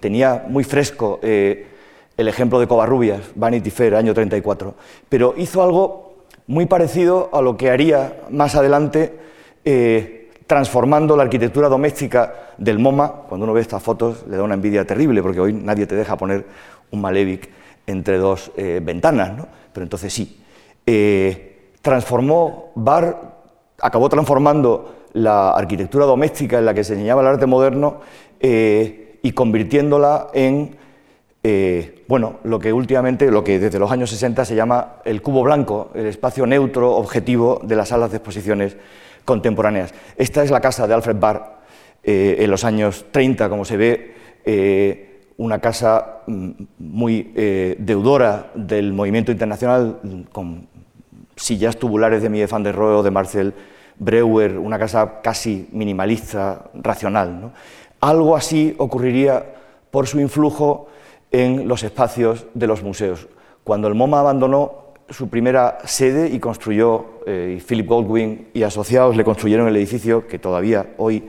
[0.00, 1.68] tenía muy fresco eh,
[2.16, 4.74] el ejemplo de Covarrubias, Vanity Fair, año 34,
[5.08, 6.14] pero hizo algo
[6.46, 9.18] muy parecido a lo que haría más adelante
[9.64, 13.08] eh, transformando la arquitectura doméstica del MoMA.
[13.28, 16.16] Cuando uno ve estas fotos le da una envidia terrible porque hoy nadie te deja
[16.16, 16.44] poner
[16.90, 17.48] un Malevich
[17.86, 19.46] entre dos eh, ventanas, ¿no?
[19.72, 20.40] pero entonces sí.
[20.86, 23.34] Eh, transformó, Bar
[23.80, 28.00] acabó transformando la arquitectura doméstica en la que se enseñaba el arte moderno
[28.40, 30.76] y convirtiéndola en
[32.06, 35.90] bueno, lo que últimamente, lo que desde los años 60 se llama el cubo blanco,
[35.94, 38.76] el espacio neutro objetivo de las salas de exposiciones
[39.24, 39.94] contemporáneas.
[40.16, 41.60] Esta es la casa de Alfred Barr
[42.02, 44.14] eh, en los años 30, como se ve,
[44.44, 47.32] eh, una casa mm, muy
[47.78, 50.68] deudora del movimiento internacional, con
[51.36, 53.54] sillas tubulares de Mies van der Rohe o de Marcel
[53.98, 57.52] Breuer, una casa casi minimalista, racional.
[58.00, 59.44] Algo así ocurriría
[59.90, 60.88] por su influjo
[61.34, 63.26] en los espacios de los museos.
[63.64, 69.24] Cuando el MoMA abandonó su primera sede y construyó, eh, Philip Goldwyn y asociados le
[69.24, 71.24] construyeron el edificio que todavía hoy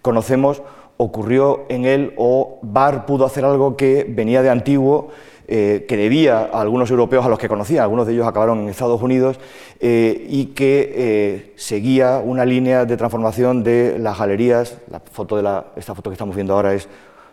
[0.00, 0.62] conocemos,
[0.96, 5.10] ocurrió en él o Barr pudo hacer algo que venía de antiguo,
[5.46, 8.70] eh, que debía a algunos europeos a los que conocía, algunos de ellos acabaron en
[8.70, 9.38] Estados Unidos,
[9.80, 15.66] eh, y que seguía una línea de transformación de las galerías, la foto de la,
[15.76, 16.88] esta foto que estamos viendo ahora es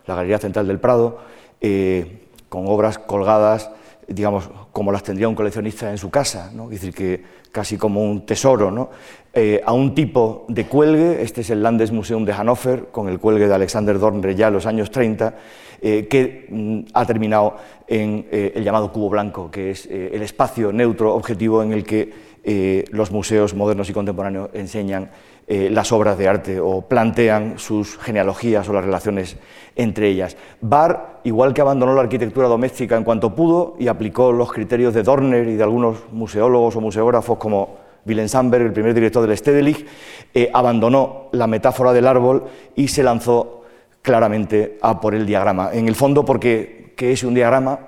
[0.06, 1.18] la Galería Central del Prado,
[1.60, 3.70] eh, con obras colgadas,
[4.08, 8.26] digamos, como las tendría un coleccionista en su casa, es decir, que casi como un
[8.26, 8.90] tesoro.
[9.32, 13.46] Eh, a un tipo de cuelgue, este es el Landesmuseum de Hannover, con el cuelgue
[13.46, 15.34] de Alexander Dornre ya en los años 30,
[15.80, 17.56] que mm, ha terminado
[17.86, 23.12] en el llamado cubo blanco, que es el espacio neutro objetivo en el que los
[23.12, 25.10] museos modernos y contemporáneos enseñan
[25.50, 29.36] las obras de arte o plantean sus genealogías o las relaciones
[29.74, 30.36] entre ellas.
[30.60, 35.02] Barr, igual que abandonó la arquitectura doméstica en cuanto pudo y aplicó los criterios de
[35.02, 39.86] Dorner y de algunos museólogos o museógrafos como Willem Sandberg, el primer director del Stedelijk,
[40.34, 42.44] eh, abandonó la metáfora del árbol
[42.74, 43.64] y se lanzó
[44.02, 45.70] claramente a por el diagrama.
[45.72, 47.78] En el fondo, porque ¿qué es un diagrama?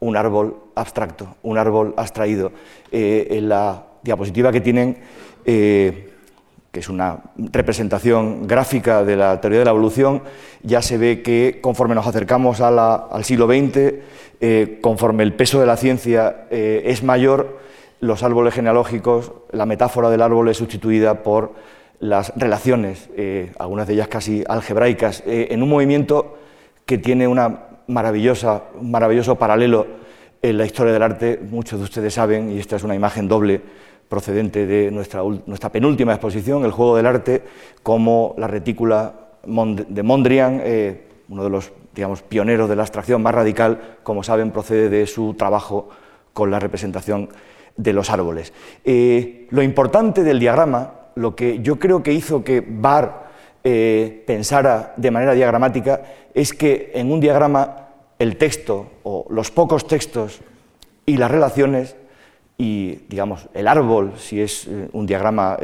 [0.00, 2.52] Un árbol abstracto, un árbol abstraído.
[2.92, 4.98] Eh, en la diapositiva que tienen,
[5.46, 6.13] eh,
[6.74, 10.22] que es una representación gráfica de la teoría de la evolución,
[10.62, 15.78] ya se ve que conforme nos acercamos al siglo XX, conforme el peso de la
[15.78, 17.60] ciencia es mayor,
[18.00, 21.52] los árboles genealógicos, la metáfora del árbol es sustituida por
[22.00, 26.36] las relaciones, eh, algunas de ellas casi algebraicas, eh, en un movimiento
[26.84, 29.86] que tiene una maravillosa, un maravilloso paralelo
[30.42, 33.62] en la historia del arte, muchos de ustedes saben, y esta es una imagen doble
[34.14, 37.42] procedente de nuestra, nuestra penúltima exposición, el juego del arte,
[37.82, 39.12] como la retícula
[39.44, 44.52] de Mondrian, eh, uno de los digamos, pioneros de la abstracción más radical, como saben,
[44.52, 45.88] procede de su trabajo
[46.32, 47.28] con la representación
[47.76, 48.52] de los árboles.
[48.84, 53.24] Eh, lo importante del diagrama, lo que yo creo que hizo que Barr
[53.64, 56.02] eh, pensara de manera diagramática,
[56.34, 57.88] es que en un diagrama
[58.20, 60.40] el texto o los pocos textos
[61.04, 61.96] y las relaciones
[62.56, 65.56] y, digamos, el árbol, si es eh, un diagrama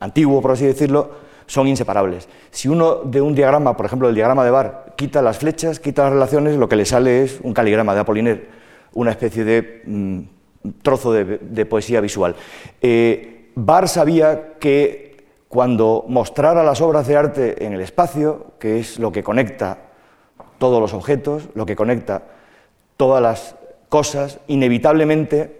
[0.00, 1.10] antiguo, por así decirlo,
[1.46, 2.28] son inseparables.
[2.50, 6.04] Si uno de un diagrama, por ejemplo, el diagrama de Barr, quita las flechas, quita
[6.04, 8.46] las relaciones, lo que le sale es un caligrama de Apollinaire,
[8.92, 10.20] una especie de mm,
[10.82, 12.36] trozo de, poesía visual.
[12.82, 18.98] Eh, Barr sabía que cuando mostrara las obras de arte en el espacio, que es
[18.98, 19.78] lo que conecta
[20.58, 22.22] todos los objetos, lo que conecta
[22.98, 23.56] todas las
[23.88, 25.57] cosas, inevitablemente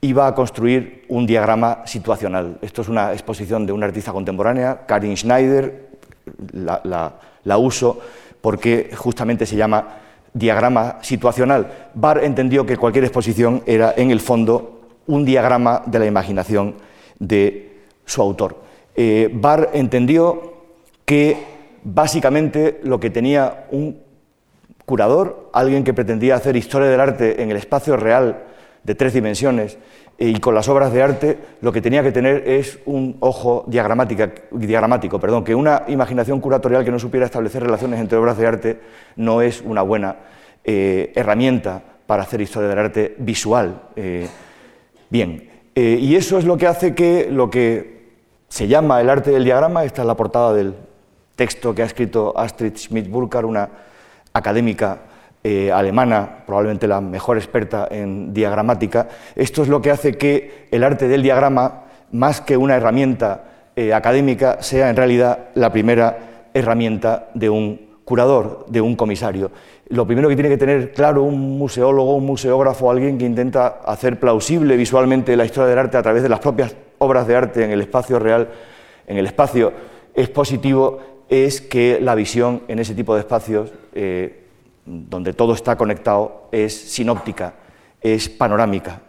[0.00, 2.58] iba a construir un diagrama situacional.
[2.62, 5.88] Esto es una exposición de una artista contemporánea, Karin Schneider,
[6.52, 8.00] la uso
[8.40, 9.98] porque justamente se llama
[10.32, 11.90] diagrama situacional.
[11.94, 16.74] Barr entendió que cualquier exposición era, en el fondo, un diagrama de la imaginación
[17.18, 18.56] de su autor.
[18.94, 20.54] Eh, Barr entendió
[21.04, 21.36] que
[21.82, 24.00] básicamente lo que tenía un
[24.84, 28.44] curador, alguien que pretendía hacer historia del arte en el espacio real
[28.88, 29.76] de tres dimensiones
[30.18, 35.20] y con las obras de arte, lo que tenía que tener es un ojo diagramático,
[35.20, 38.80] perdón, que una imaginación curatorial que no supiera establecer relaciones entre obras de arte
[39.14, 40.16] no es una buena
[40.64, 43.82] eh, herramienta para hacer historia del arte visual.
[43.94, 44.26] Eh,
[45.10, 48.08] bien, eh, y eso es lo que hace que lo que
[48.48, 50.74] se llama el arte del diagrama, esta es la portada del
[51.36, 53.68] texto que ha escrito Astrid Schmidt-Burkhardt, una
[54.32, 55.02] académica
[55.44, 60.82] eh, alemana, probablemente la mejor experta en diagramática, esto es lo que hace que el
[60.82, 63.44] arte del diagrama, más que una herramienta
[63.76, 66.18] eh, académica, sea en realidad la primera
[66.52, 69.50] herramienta de un curador, de un comisario.
[69.90, 74.18] Lo primero que tiene que tener claro un museólogo, un museógrafo, alguien que intenta hacer
[74.18, 77.70] plausible visualmente la historia del arte a través de las propias obras de arte en
[77.70, 78.48] el espacio real,
[79.06, 79.72] en el espacio
[80.14, 84.47] expositivo, es que la visión en ese tipo de espacios eh,
[84.88, 87.54] donde todo está conectado, es sinóptica,
[88.00, 89.02] es panorámica.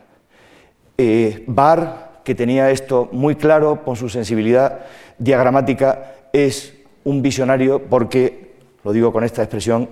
[0.98, 4.82] Eh, Barr, que tenía esto muy claro con su sensibilidad
[5.18, 6.74] diagramática, es
[7.06, 9.90] un visionario porque, lo digo con esta expresión,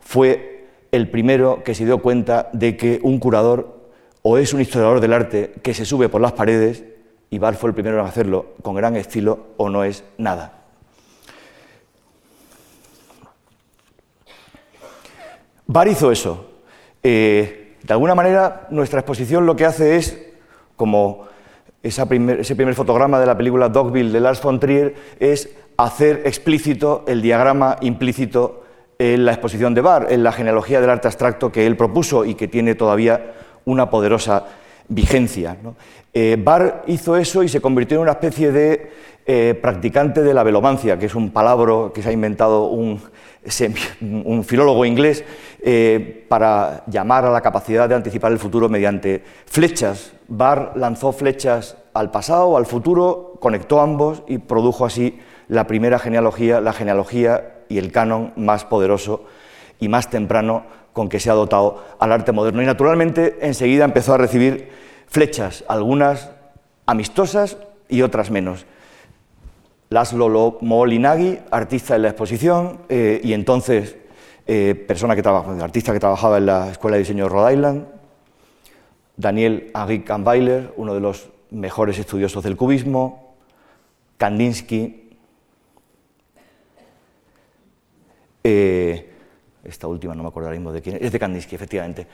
[0.00, 3.80] fue el primero que se dio cuenta de que un curador
[4.22, 6.84] o es un historiador del arte que se sube por las paredes,
[7.30, 10.59] y Barr fue el primero en hacerlo con gran estilo, o no es nada.
[15.72, 16.46] Bar hizo eso.
[17.00, 20.20] Eh, de alguna manera, nuestra exposición lo que hace es,
[20.74, 21.28] como
[21.80, 27.22] ese primer fotograma de la película Dogville de Lars von Trier, es hacer explícito el
[27.22, 28.64] diagrama implícito
[28.98, 32.34] en la exposición de Bar, en la genealogía del arte abstracto que él propuso y
[32.34, 34.46] que tiene todavía una poderosa
[34.88, 35.56] vigencia.
[35.62, 35.76] ¿no?
[36.12, 38.90] Eh, Barr hizo eso y se convirtió en una especie de
[39.24, 43.00] eh, practicante de la velomancia, que es un palabra que se ha inventado un,
[44.00, 45.24] un filólogo inglés
[45.62, 50.12] eh, para llamar a la capacidad de anticipar el futuro mediante flechas.
[50.28, 55.18] Barr lanzó flechas al pasado, al futuro, conectó ambos y produjo así
[55.48, 59.24] la primera genealogía, la genealogía y el canon más poderoso
[59.80, 62.62] y más temprano con que se ha dotado al arte moderno.
[62.62, 64.68] Y naturalmente enseguida empezó a recibir
[65.06, 66.30] flechas, algunas
[66.86, 67.56] amistosas
[67.88, 68.66] y otras menos.
[69.92, 73.96] Laszlo Moholy-Nagy, artista en la exposición, eh, y entonces
[74.46, 77.86] eh, persona que trabaja, artista que trabajaba en la Escuela de Diseño de Rhode Island,
[79.16, 83.34] Daniel Henri Kahnweiler, uno de los mejores estudiosos del cubismo,
[84.16, 85.10] Kandinsky,
[88.44, 89.09] eh,
[89.64, 92.06] esta última no me acuerdo ahora mismo de quién, es de Kandinsky, efectivamente,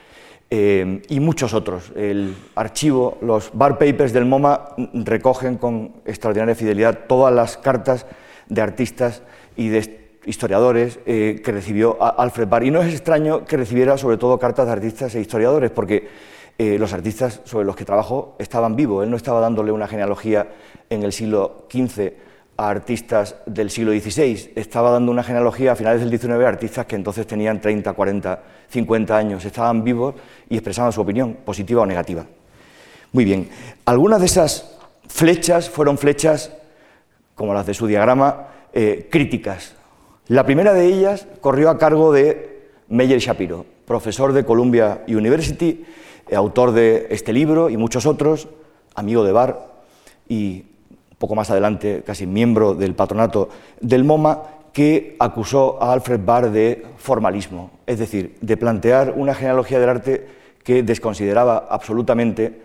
[0.49, 1.91] eh, y muchos otros.
[1.95, 8.05] El archivo, los bar papers del MoMA recogen con extraordinaria fidelidad todas las cartas
[8.47, 9.23] de artistas
[9.55, 12.65] y de historiadores eh, que recibió Alfred Barr.
[12.65, 16.07] Y no es extraño que recibiera sobre todo cartas de artistas e historiadores, porque
[16.57, 19.03] eh, los artistas sobre los que trabajó estaban vivos.
[19.03, 20.47] Él no estaba dándole una genealogía
[20.89, 22.26] en el siglo XV
[22.57, 26.85] a artistas del siglo XVI, estaba dando una genealogía a finales del XIX a artistas
[26.87, 30.15] que entonces tenían 30, 40, 50 años, estaban vivos
[30.49, 32.25] y expresaban su opinión, positiva o negativa.
[33.13, 33.49] Muy bien,
[33.85, 34.75] algunas de esas
[35.07, 36.51] flechas fueron flechas,
[37.35, 39.75] como las de su diagrama, eh, críticas.
[40.27, 45.85] La primera de ellas corrió a cargo de Meyer Shapiro, profesor de Columbia University,
[46.35, 48.47] autor de este libro y muchos otros,
[48.95, 49.67] amigo de Barr
[50.27, 50.65] y
[51.17, 53.49] poco más adelante casi miembro del patronato
[53.81, 54.43] del MoMA,
[54.73, 60.27] que acusó a Alfred Barr de formalismo, es decir, de plantear una genealogía del arte
[60.63, 62.61] que desconsideraba absolutamente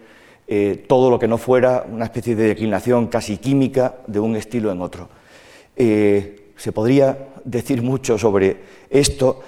[0.46, 4.70] eh, todo lo que no fuera una especie de declinación casi química de un estilo
[4.70, 5.08] en otro.
[5.74, 8.56] Eh, se podría decir mucho sobre
[8.90, 9.40] esto,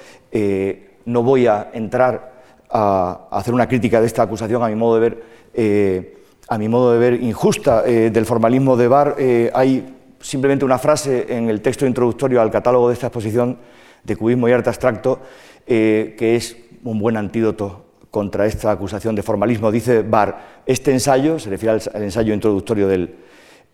[1.05, 2.35] no voy a entrar
[2.71, 5.23] a, hacer una crítica de esta acusación, a mi modo de ver,
[5.55, 6.14] eh,
[6.49, 9.17] a mi modo de ver injusta eh, del formalismo de Barr.
[9.19, 13.59] Eh, hay simplemente una frase en el texto introductorio al catálogo de esta exposición
[14.03, 15.21] de cubismo y arte abstracto
[15.67, 19.73] que es un buen antídoto contra esta acusación de formalismo.
[19.73, 20.37] Dice Barr,
[20.67, 23.17] este ensayo, se refiere al, ensayo introductorio del,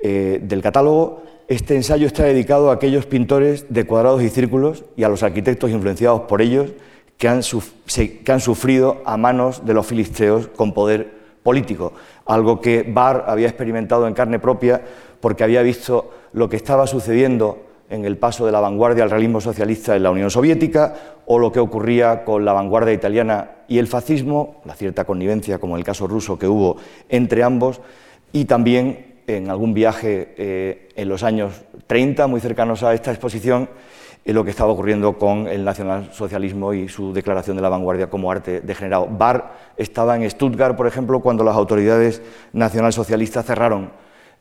[0.01, 5.09] del catálogo, este ensayo está dedicado a aquellos pintores de cuadrados y círculos y a
[5.09, 6.71] los arquitectos influenciados por ellos
[7.21, 7.43] que han,
[8.41, 11.93] sufrido a manos de los filisteos con poder político,
[12.27, 14.81] algo que Barr había experimentado en carne propia
[15.21, 19.41] porque había visto lo que estaba sucediendo en el paso de la vanguardia al realismo
[19.41, 20.95] socialista en la Unión Soviética
[21.27, 25.77] o lo que ocurría con la vanguardia italiana y el fascismo, la cierta connivencia como
[25.77, 26.77] el caso ruso que hubo
[27.09, 27.81] entre ambos
[28.33, 33.69] y también en algún viaje eh, en los años 30 muy cercanos a esta exposición
[34.25, 38.61] lo que estaba ocurriendo con el nacionalsocialismo y su declaración de la vanguardia como arte
[38.61, 39.09] degenerado.
[39.11, 43.91] Barr estaba en Stuttgart, por ejemplo, cuando las autoridades nacionalsocialistas cerraron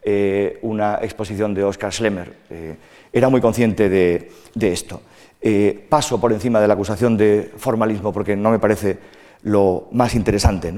[0.02, 2.34] eh, una exposición de Oskar Schlemmer.
[2.50, 2.76] Eh,
[3.12, 5.02] era muy consciente de, esto.
[5.42, 8.98] Eh, paso por encima de la acusación de formalismo porque no me parece
[9.44, 10.74] lo más interesante.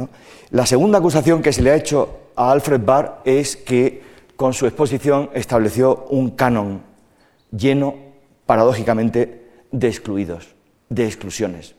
[0.51, 4.01] La segunda acusación que se le ha hecho a Alfred Barr es que
[4.35, 6.81] con su exposición estableció un canon
[7.51, 8.10] lleno
[8.51, 10.55] paradójicamente, de excluidos,
[10.89, 11.73] de exclusiones.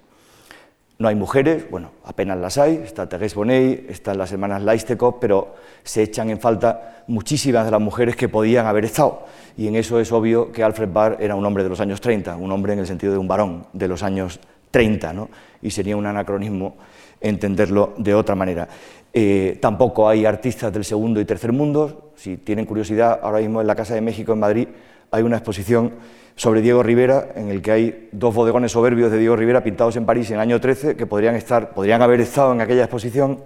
[0.96, 5.54] No hay mujeres, bueno, apenas las hay, está Thérèse Bonet, están las hermanas Laistekov, pero
[5.82, 9.26] se echan en falta muchísimas de las mujeres que podían haber estado.
[9.54, 12.36] Y en eso es obvio que Alfred Barr era un hombre de los años 30,
[12.36, 15.28] un hombre en el sentido de un varón de los años 30, ¿no?
[15.60, 16.76] y sería un anacronismo
[17.20, 18.66] entenderlo de otra manera.
[19.12, 22.12] Eh, tampoco hay artistas del segundo y tercer mundo.
[22.16, 24.68] Si tienen curiosidad, ahora mismo en la Casa de México en Madrid
[25.10, 25.92] hay una exposición
[26.36, 30.06] sobre Diego Rivera, en el que hay dos bodegones soberbios de Diego Rivera pintados en
[30.06, 33.40] París en el año 13, que podrían, estar, podrían haber estado en aquella exposición,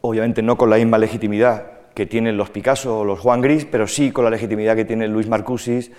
[0.00, 3.86] obviamente no con la misma legitimidad que tienen los Picasso o los Juan Gris, pero
[3.86, 5.90] sí con la legitimidad que tienen Luis Marcusis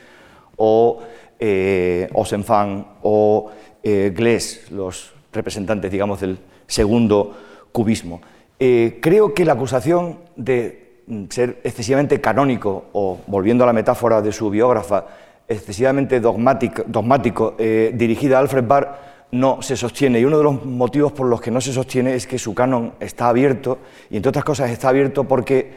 [0.55, 1.01] o
[1.39, 3.51] eh, Osenfant o
[3.83, 4.39] eh,
[4.71, 7.35] los representantes, digamos, del segundo
[7.71, 8.21] cubismo.
[8.59, 10.80] Eh, creo que la acusación de
[11.29, 15.05] ser excesivamente canónico o, volviendo a la metáfora de su biógrafa,
[15.47, 20.19] excesivamente dogmático, dogmático eh, dirigida a Alfred Barr, no se sostiene.
[20.19, 22.93] Y uno de los motivos por los que no se sostiene es que su canon
[22.99, 23.79] está abierto,
[24.09, 25.73] y entre otras cosas está abierto porque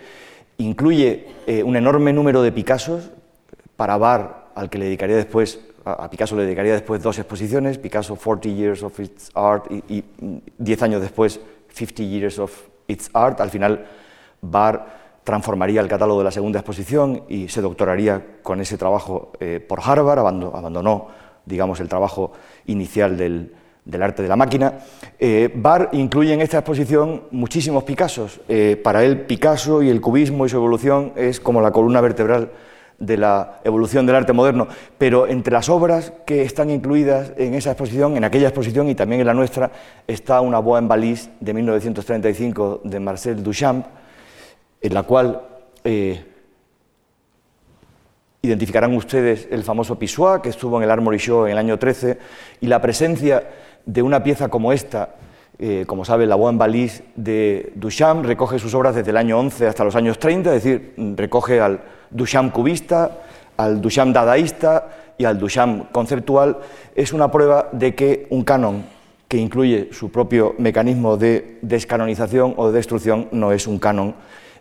[0.59, 3.11] incluye eh, un enorme número de Picassos,
[3.77, 8.17] para Barr, al que le dedicaría después, a, Picasso le dedicaría después dos exposiciones, Picasso
[8.17, 10.05] 40 Years of Its Art y, y
[10.59, 11.41] 10 años después
[11.73, 12.53] 50 Years of
[12.87, 13.41] Its Art.
[13.41, 13.87] Al final,
[14.41, 19.59] Barr transformaría el catálogo de la segunda exposición y se doctoraría con ese trabajo eh,
[19.67, 21.09] por Harvard, abandonó,
[21.47, 22.33] digamos, el trabajo
[22.67, 23.55] inicial del,
[24.01, 24.75] arte de la máquina.
[25.19, 28.41] Eh, Barr incluye en esta exposición muchísimos Picassos.
[28.49, 32.53] Eh, para él, Picasso y el cubismo y su evolución es como la columna vertebral
[32.99, 34.69] de la evolución del arte moderno,
[34.99, 39.21] pero entre las obras que están incluidas en esa exposición, en aquella exposición y también
[39.21, 39.71] en la nuestra,
[40.07, 43.87] está una Boa en Valise de 1935 de Marcel Duchamp,
[44.85, 45.41] en la cual
[45.83, 46.23] eh,
[48.45, 52.19] Identificarán ustedes el famoso Pissois, que estuvo en el Armory Show en el año 13,
[52.61, 53.43] y la presencia
[53.87, 55.15] de una pieza como esta,
[55.59, 59.67] eh, como sabe, la Bois Valise de Duchamp recoge sus obras desde el año 11
[59.67, 61.81] hasta los años 30, es decir, recoge al
[62.11, 63.23] Duchamp cubista,
[63.57, 66.59] al Duchamp dadaísta y al Duchamp conceptual,
[66.95, 68.85] es una prueba de que un canon
[69.27, 74.15] que incluye su propio mecanismo de descanonización o de destrucción no es un canon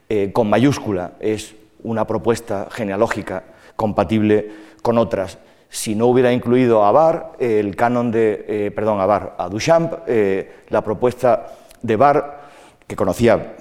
[0.09, 3.43] eh, con mayúscula, es una propuesta genealógica
[3.75, 4.51] compatible
[4.81, 5.37] con otras.
[5.69, 9.93] Si no hubiera incluido a Bar, el canon de, eh, perdón, a Bar, a Duchamp,
[10.07, 11.47] eh, la propuesta
[11.81, 12.41] de Bar,
[12.85, 13.55] que conocía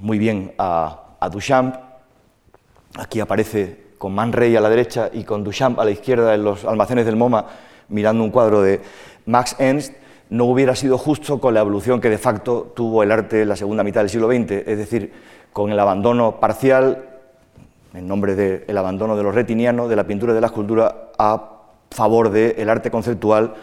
[0.00, 1.76] muy bien a, a Duchamp,
[2.98, 6.44] aquí aparece con Man Ray a la derecha y con Duchamp a la izquierda en
[6.44, 7.46] los almacenes del MoMA,
[7.88, 8.80] mirando un cuadro de
[9.26, 9.94] Max Ernst,
[10.30, 13.56] no hubiera sido justo con la evolución que de facto tuvo el arte en la
[13.56, 15.12] segunda mitad del siglo XX, es decir,
[15.54, 17.04] con el abandono parcial,
[17.94, 21.50] en nombre del abandono de lo retiniano, de la pintura y de la escultura, a
[21.92, 23.54] favor del arte conceptual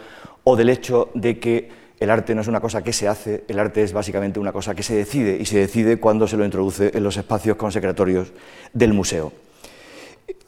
[0.42, 1.68] o del hecho de que
[2.00, 4.74] el arte no es una cosa que se hace, el arte es básicamente una cosa
[4.74, 8.32] que se decide y se decide cuando se lo introduce en los espacios consecratorios
[8.72, 9.30] del museo.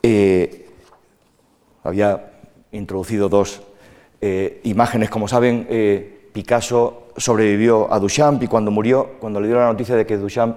[0.03, 0.67] Eh,
[1.83, 2.33] había
[2.73, 3.61] introducido dos
[4.23, 9.65] eh, imágenes, como saben, eh, Picasso sobrevivió a Duchamp y cuando murió, cuando le dieron
[9.65, 10.57] la noticia de que Duchamp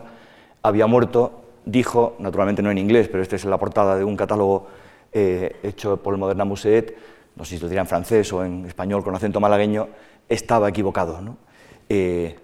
[0.61, 4.67] había muerto, dijo, naturalmente no en inglés, pero esta es la portada de un catálogo
[5.13, 6.95] hecho por el Moderna Museet,
[7.35, 9.87] no sé si lo dirá en francés o en español con acento malagueño,
[10.29, 11.19] estaba equivocado,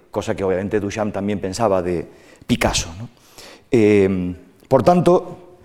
[0.09, 2.07] cosa que obviamente Duchamp también pensaba de
[2.47, 2.89] Picasso.
[4.67, 5.57] por tanto,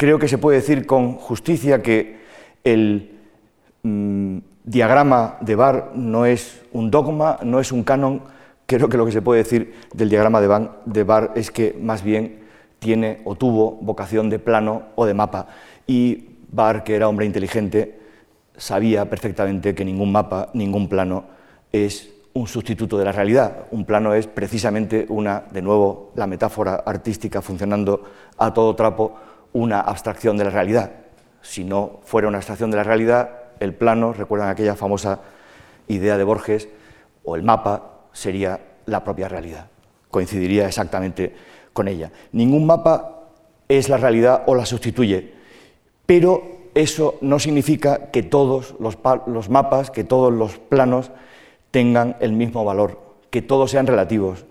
[0.00, 2.20] creo que se puede decir con justicia que
[2.64, 3.18] el
[3.82, 8.22] mm, diagrama de Bar no es un dogma, no es un canon.
[8.70, 12.04] Creo que lo que se puede decir del diagrama de, de Bar es que más
[12.04, 12.44] bien
[12.78, 15.48] tiene o tuvo vocación de plano o de mapa.
[15.88, 17.98] Y Bar, que era hombre inteligente,
[18.56, 21.24] sabía perfectamente que ningún mapa, ningún plano
[21.72, 23.64] es un sustituto de la realidad.
[23.72, 28.04] Un plano es precisamente una, de nuevo, la metáfora artística funcionando
[28.38, 29.16] a todo trapo,
[29.52, 30.92] una abstracción de la realidad.
[31.42, 35.22] Si no fuera una abstracción de la realidad, el plano, recuerdan aquella famosa
[35.88, 36.68] idea de Borges,
[37.24, 39.68] o el mapa sería la propia realidad.
[40.10, 41.34] Coincidiría exactamente
[41.72, 42.10] con ella.
[42.32, 43.20] Ningún mapa
[43.68, 45.32] es la realidad o la sustituye,
[46.06, 51.10] pero eso no significa que todos los, mapas, que todos los planos
[51.70, 53.00] tengan el mismo valor,
[53.30, 54.44] que todos sean relativos.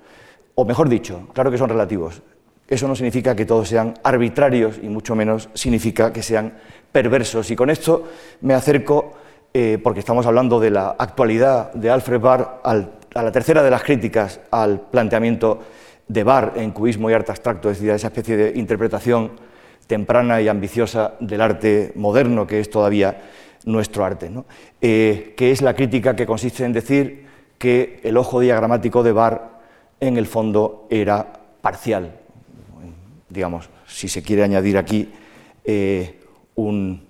[0.55, 2.21] O mejor dicho, claro que son relativos,
[2.67, 6.53] eso no significa que todos sean arbitrarios y mucho menos significa que sean
[6.91, 7.49] perversos.
[7.49, 8.03] Y con esto
[8.41, 9.13] me acerco,
[9.53, 12.61] eh, porque estamos hablando de la actualidad de Alfred Barr,
[13.13, 15.59] a la tercera de las críticas al planteamiento
[16.07, 19.31] de Barr en cubismo y arte abstracto, es decir, a esa especie de interpretación
[19.87, 23.21] temprana y ambiciosa del arte moderno que es todavía
[23.65, 24.31] nuestro arte,
[24.81, 27.25] eh, que es la crítica que consiste en decir
[27.57, 29.59] que el ojo diagramático de Barr
[29.99, 32.15] en el fondo era parcial,
[33.27, 35.11] digamos, si se quiere añadir aquí
[35.63, 36.19] eh,
[36.55, 37.07] un,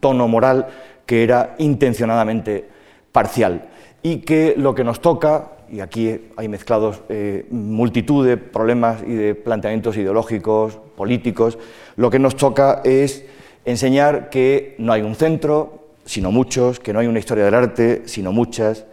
[0.00, 0.66] tono moral
[1.06, 2.68] que era intencionadamente
[3.12, 3.68] parcial
[4.02, 9.14] y que lo que nos toca, y aquí hay mezclados eh, multitud de problemas y
[9.14, 11.58] de planteamientos ideológicos, políticos,
[11.96, 13.24] lo que nos toca es
[13.64, 18.02] enseñar que no hay un centro, sino muchos, que no hay una historia del arte,
[18.06, 18.86] sino muchas,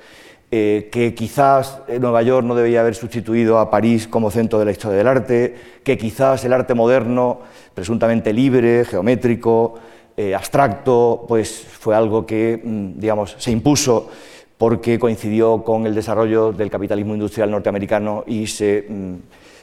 [0.51, 4.71] eh, que quizás Nueva York no debía haber sustituido a París como centro de la
[4.71, 7.39] historia del arte, que quizás el arte moderno,
[7.73, 9.75] presuntamente libre, geométrico,
[10.17, 14.09] eh, abstracto, pues fue algo que, mm, digamos, se impuso
[14.57, 19.13] porque coincidió con el desarrollo del capitalismo industrial norteamericano y se, mm,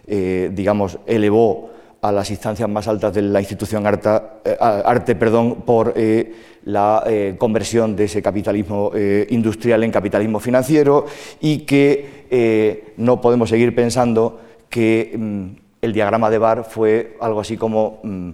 [0.06, 1.70] eh, digamos, elevó
[2.02, 4.10] a las instancias más altas de la institución arte,
[4.60, 5.94] arte perdón, por
[6.64, 11.06] la eh, conversión de ese capitalismo eh, industrial en capitalismo financiero
[11.40, 15.46] y que eh, no podemos seguir pensando que mm,
[15.82, 18.30] el diagrama de Barr fue algo así como mm,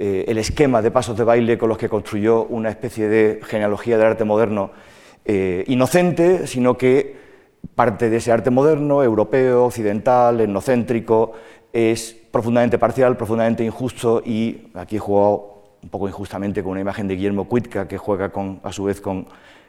[0.00, 4.06] el esquema de pasos de baile con los que construyó una especie de genealogía del
[4.06, 4.70] arte moderno
[5.66, 7.16] inocente, sino que
[7.74, 11.32] parte de ese arte moderno, europeo, occidental, etnocéntrico,
[11.72, 17.06] es profundamente parcial, profundamente injusto y aquí he jugado un poco injustamente con una imagen
[17.08, 19.26] de Guillermo Kuitka que juega con, a su vez con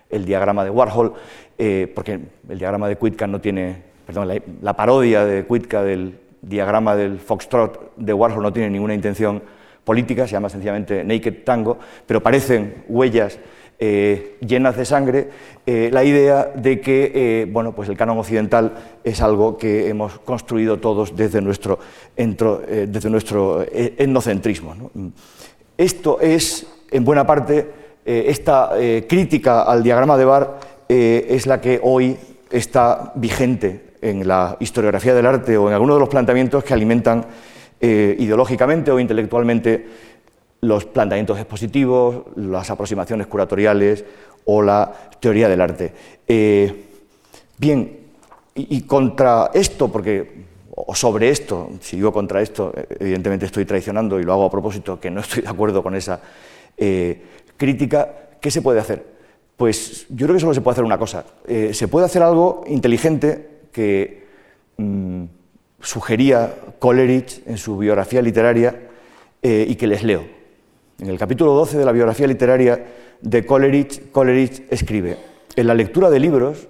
[0.10, 1.14] el diagrama de Warhol,
[1.58, 4.28] eh, porque el diagrama de Kuitka no tiene, perdón,
[4.62, 9.44] la, parodia de Kuitka del diagrama del Foxtrot de Warhol no tiene ninguna intención
[9.84, 13.40] política, se llama sencillamente Naked Tango, pero parecen huellas
[13.80, 15.30] eh, llenas de sangre,
[15.66, 18.74] eh, la idea de que bueno, pues el canon occidental
[19.04, 21.80] es algo que hemos construido todos desde nuestro,
[22.16, 24.76] desde nuestro etnocentrismo.
[25.78, 27.68] Esto es, en buena parte,
[28.06, 30.58] eh, esta eh, crítica al diagrama de Barr
[30.90, 32.18] eh, es la que hoy
[32.50, 37.26] está vigente en la historiografía del arte o en algunos de los planteamientos que alimentan
[37.82, 39.88] ideológicamente o intelectualmente
[40.62, 44.04] los planteamientos expositivos, las aproximaciones curatoriales
[44.46, 45.94] o la teoría del arte.
[47.58, 48.00] bien,
[48.56, 50.46] y, contra esto, porque
[50.76, 55.00] o sobre esto, si digo contra esto, evidentemente estoy traicionando y lo hago a propósito,
[55.00, 56.20] que no estoy de acuerdo con esa
[57.58, 59.06] crítica, ¿qué se puede hacer?
[59.60, 61.26] Pues yo creo que solo se puede hacer una cosa.
[61.46, 64.26] Eh, se puede hacer algo inteligente que
[64.78, 65.26] mm,
[65.82, 68.88] sugería Coleridge en su biografía literaria
[69.42, 70.24] eh, y que les leo.
[71.00, 72.86] En el capítulo 12 de la biografía literaria
[73.22, 75.18] de Coleridge, Coleridge escribe,
[75.56, 76.68] en la lectura de libros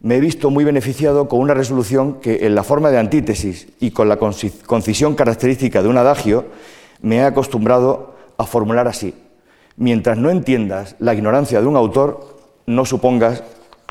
[0.00, 3.90] me he visto muy beneficiado con una resolución que en la forma de antítesis y
[3.90, 6.44] con la concisión característica de un adagio
[7.02, 9.14] me he acostumbrado a formular así
[9.76, 13.42] mientras no entiendas la ignorancia de un autor, no supongas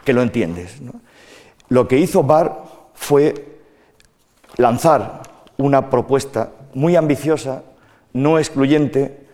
[0.04, 0.78] que lo entiendes.
[1.70, 2.64] Lo que hizo Barr
[2.94, 3.60] fue
[4.58, 5.22] lanzar
[5.58, 7.64] una propuesta muy ambiciosa,
[8.14, 9.25] no excluyente,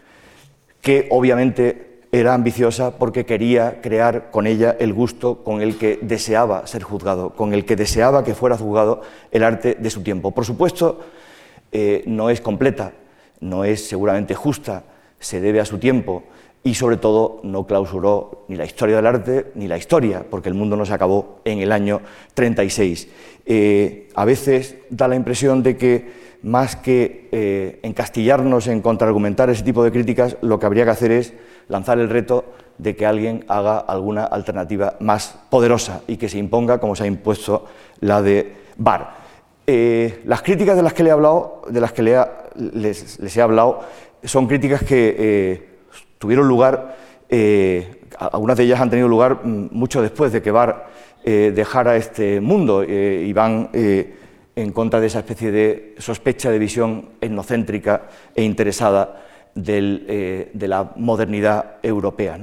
[0.82, 6.68] que obviamente era ambiciosa porque quería crear con ella el gusto con el que deseaba
[6.68, 9.02] ser juzgado, con el que deseaba que fuera juzgado
[9.32, 10.32] el arte de su tiempo.
[10.32, 11.00] Por supuesto,
[11.72, 12.92] eh, no es completa,
[13.40, 14.84] no es seguramente justa,
[15.20, 16.24] se debe a su tiempo,
[16.64, 20.56] y sobre todo no clausuró ni la historia del arte ni la historia, porque el
[20.56, 22.02] mundo no se acabó en el año
[22.34, 23.08] 36.
[23.46, 29.64] Eh, a veces da la impresión de que más que eh, encastillarnos en contraargumentar ese
[29.64, 31.34] tipo de críticas, lo que habría que hacer es
[31.68, 32.46] lanzar el reto
[32.78, 37.08] de que alguien haga alguna alternativa más poderosa y que se imponga como se ha
[37.08, 37.66] impuesto
[38.00, 39.10] la de Barr.
[39.68, 43.42] Eh, las críticas de las que le he hablado, de las que les, les, he
[43.42, 43.82] hablado,
[44.24, 45.70] son críticas que
[46.22, 46.96] tuvieron lugar,
[47.34, 50.86] eh, algunas de ellas han tenido lugar mm, mucho después de que Barr
[51.24, 53.70] eh, dejara este mundo eh, y van
[54.62, 61.78] en contra de esa especie de sospecha de visión etnocéntrica e interesada de la modernidad
[61.84, 62.40] europea.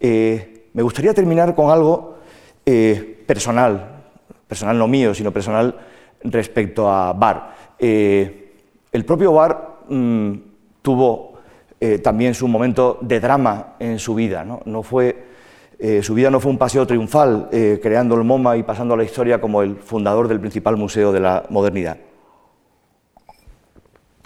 [0.00, 2.18] me gustaría terminar con algo
[3.26, 4.02] personal,
[4.46, 5.74] personal no mío, sino personal
[6.24, 7.54] respecto a Barr.
[7.78, 10.32] el propio Barr mm,
[10.82, 11.30] tuvo
[11.82, 14.44] eh, también su momento de drama en su vida.
[14.44, 14.82] ¿no?
[14.82, 15.29] fue,
[15.82, 18.96] eh, su vida no fue un paseo triunfal, eh, creando el MoMA y pasando a
[18.98, 21.96] la historia como el fundador del principal museo de la modernidad.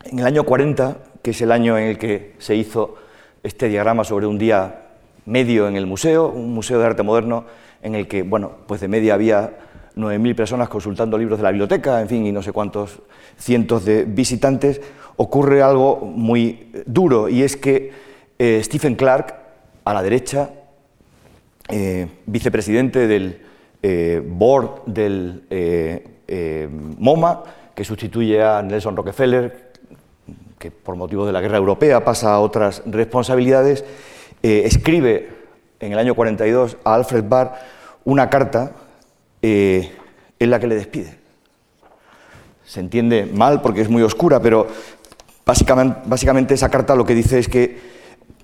[0.04, 2.96] En el año 40, que es el año en el que se hizo
[3.44, 4.82] este diagrama sobre un día
[5.26, 7.44] medio en el museo, un museo de arte moderno
[7.82, 9.58] en el que, bueno, pues de media había
[9.94, 13.00] 9.000 personas consultando libros de la biblioteca, en fin, y no sé cuántos
[13.38, 14.80] cientos de visitantes,
[15.16, 17.92] ocurre algo muy duro y es que
[18.40, 19.36] eh, Stephen Clark,
[19.84, 20.50] a la derecha,
[21.68, 23.40] eh, vicepresidente del
[23.82, 25.42] eh, board del
[26.98, 27.42] MoMA,
[27.74, 29.72] que sustituye a Nelson Rockefeller,
[30.58, 33.84] que por motivo de la guerra europea pasa a otras responsabilidades,
[34.42, 35.30] escribe
[35.80, 37.54] en el año 42 a Alfred Barr
[38.04, 38.72] una carta
[39.42, 39.90] en
[40.38, 41.18] la que le despide.
[42.64, 44.68] Se entiende mal porque es muy oscura, pero
[45.44, 47.78] Básicamente, esa carta lo que dice es que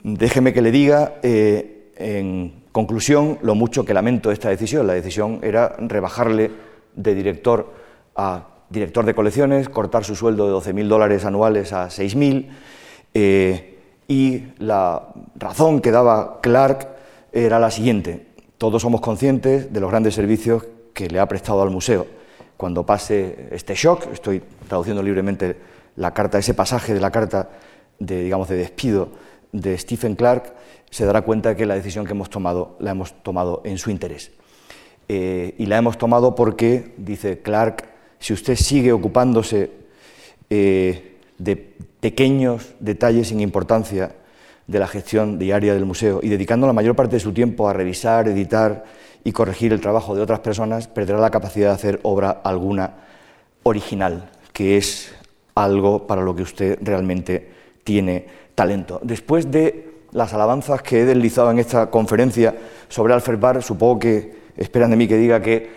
[0.02, 4.86] déjeme que le diga, eh, en conclusión, lo mucho que lamento esta decisión.
[4.86, 6.50] La decisión era rebajarle
[6.94, 7.72] de director
[8.16, 12.48] a director de colecciones, cortar su sueldo de 12.000 dólares anuales a 6.000,
[13.14, 16.88] eh, y la razón que daba Clark
[17.32, 18.26] era la siguiente.
[18.58, 22.06] Todos somos conscientes de los grandes servicios que le ha prestado al museo.
[22.56, 25.56] Cuando pase este shock, estoy traduciendo libremente
[25.96, 27.48] la carta, ese pasaje de la carta
[27.98, 29.08] de, digamos, de despido
[29.52, 30.54] de Stephen Clark,
[30.90, 34.32] se dará cuenta que la decisión que hemos tomado la hemos tomado en su interés.
[35.08, 37.84] Eh, y la hemos tomado porque, dice Clark,
[38.18, 39.70] si usted sigue ocupándose
[40.50, 41.56] eh, de
[42.00, 44.14] pequeños detalles sin importancia
[44.66, 47.72] de la gestión diaria del museo y dedicando la mayor parte de su tiempo a
[47.72, 48.84] revisar, editar
[49.24, 52.94] y corregir el trabajo de otras personas, perderá la capacidad de hacer obra alguna
[53.64, 55.12] original, que es
[55.54, 57.50] algo para lo que usted realmente
[57.84, 59.00] tiene talento.
[59.02, 62.54] Después de las alabanzas que he deslizado en esta conferencia
[62.88, 65.70] sobre Alfred Barr, supongo que esperan de mí que diga que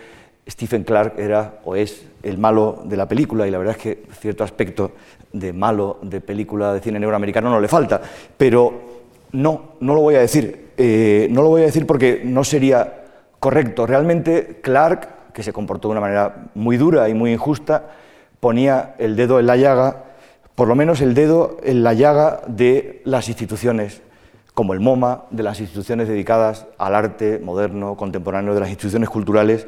[0.48, 4.02] Stephen Clark era o es el malo de la película, y la verdad es que
[4.18, 4.92] cierto aspecto
[5.32, 8.00] de malo de película de cine negro americano no le falta,
[8.36, 8.82] pero
[9.32, 10.64] no, no lo voy a decir.
[10.76, 13.04] Eh, no lo voy a decir porque no sería
[13.38, 13.86] correcto.
[13.86, 17.90] Realmente Clark, que se comportó de una manera muy dura y muy injusta,
[18.40, 20.04] ponía el dedo en la llaga
[20.54, 24.02] por lo menos el dedo en la llaga de las instituciones
[24.54, 29.66] como el MoMA, de las instituciones dedicadas al arte moderno, contemporáneo, de las instituciones culturales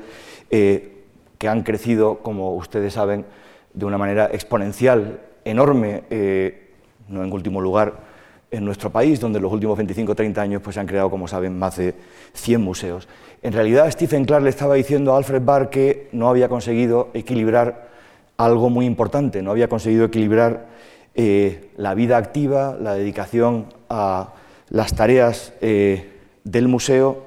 [0.51, 1.03] eh,
[1.39, 3.27] que han crecido, como ustedes saben,
[3.75, 6.71] de una manera exponencial, enorme, eh,
[7.09, 8.07] no en último lugar,
[8.53, 11.11] en nuestro país, donde en los últimos 25 o 30 años pues, se han creado,
[11.11, 11.95] como saben, más de
[12.35, 13.09] 100 museos.
[13.43, 17.89] En realidad, Stephen Clark le estaba diciendo a Alfred Barr que no había conseguido equilibrar
[18.37, 20.67] algo muy importante, no había conseguido equilibrar
[21.15, 24.35] eh, la vida activa, la dedicación a
[24.71, 26.11] las tareas eh,
[26.45, 27.27] del museo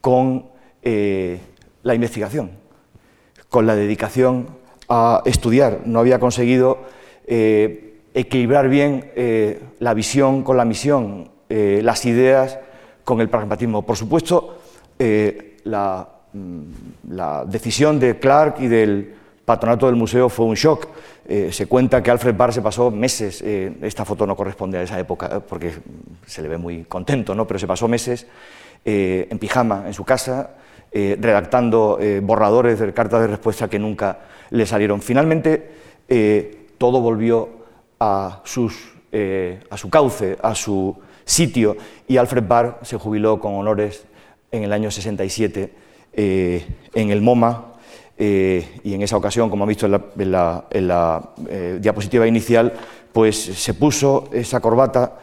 [0.00, 0.46] con
[0.82, 1.40] eh,
[1.82, 2.50] la investigación,
[3.48, 4.48] con la dedicación
[4.88, 5.80] a estudiar.
[5.86, 6.78] No había conseguido
[7.26, 9.10] equilibrar bien
[9.78, 12.58] la visión con la misión, las ideas
[13.02, 13.80] con el pragmatismo.
[13.80, 14.58] Por supuesto,
[14.98, 15.64] mm,
[17.08, 19.14] la decisión de Clark y del
[19.44, 20.88] patronato del museo fue un shock.
[21.26, 24.82] Eh, se cuenta que Alfred Barr se pasó meses, eh, esta foto no corresponde a
[24.82, 25.72] esa época eh, porque
[26.26, 27.46] se le ve muy contento, ¿no?
[27.46, 28.26] pero se pasó meses
[28.86, 30.56] en pijama en su casa,
[30.92, 34.18] redactando borradores de cartas de respuesta que nunca
[34.50, 35.00] le salieron.
[35.00, 35.70] Finalmente,
[36.76, 37.48] todo volvió
[37.98, 38.92] a, sus,
[39.70, 44.04] a su cauce, a su sitio, y Alfred Barr se jubiló con honores
[44.52, 45.72] en el año 67
[46.12, 47.73] en el MoMA,
[48.16, 52.72] eh, y en esa ocasión, como han visto en la, eh, diapositiva inicial,
[53.12, 55.18] pues se puso esa corbata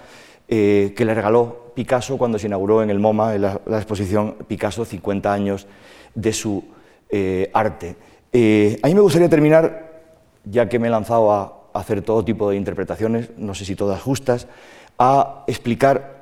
[0.47, 4.83] eh, que le regaló Picasso cuando se inauguró en el MoMA, en la, exposición Picasso,
[4.83, 5.67] 50 años
[6.15, 6.63] de su
[7.53, 7.95] arte.
[8.33, 10.01] a mí me gustaría terminar,
[10.45, 14.01] ya que me he lanzado a hacer todo tipo de interpretaciones, no sé si todas
[14.01, 14.47] justas,
[14.99, 16.20] a explicar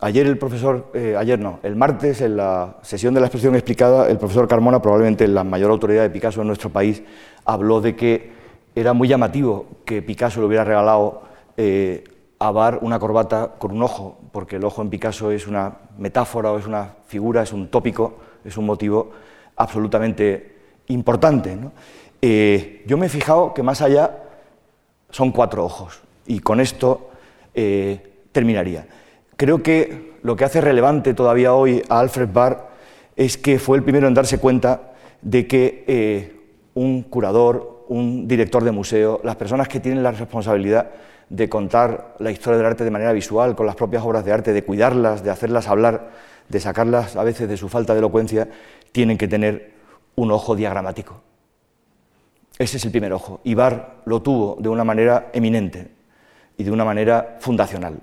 [0.00, 4.10] Ayer el profesor, eh, ayer no, el martes en la sesión de la exposición explicada,
[4.10, 7.02] el profesor Carmona, probablemente la mayor autoridad de Picasso en nuestro país,
[7.46, 8.30] habló de que
[8.74, 11.22] era muy llamativo que Picasso le hubiera regalado
[11.56, 12.04] eh,
[12.38, 16.52] a Bar una corbata con un ojo, porque el ojo en Picasso es una metáfora
[16.52, 19.12] o es una figura, es un tópico, es un motivo
[19.56, 20.56] absolutamente
[20.88, 21.56] importante.
[22.20, 24.24] Eh, yo me he fijado que más allá
[25.08, 27.08] son cuatro ojos y con esto
[28.32, 28.86] terminaría.
[29.36, 32.68] Creo que lo que hace relevante todavía hoy a Alfred Barr
[33.16, 36.40] es que fue el primero en darse cuenta de que eh,
[36.74, 40.90] un curador, un director de museo, las personas que tienen la responsabilidad
[41.28, 44.52] de contar la historia del arte de manera visual, con las propias obras de arte,
[44.52, 46.12] de cuidarlas, de hacerlas hablar,
[46.48, 48.48] de sacarlas a veces de su falta de elocuencia,
[48.92, 49.72] tienen que tener
[50.14, 51.20] un ojo diagramático.
[52.58, 53.40] Ese es el primer ojo.
[53.44, 55.90] Y Barr lo tuvo de una manera eminente
[56.56, 58.00] y de una manera fundacional.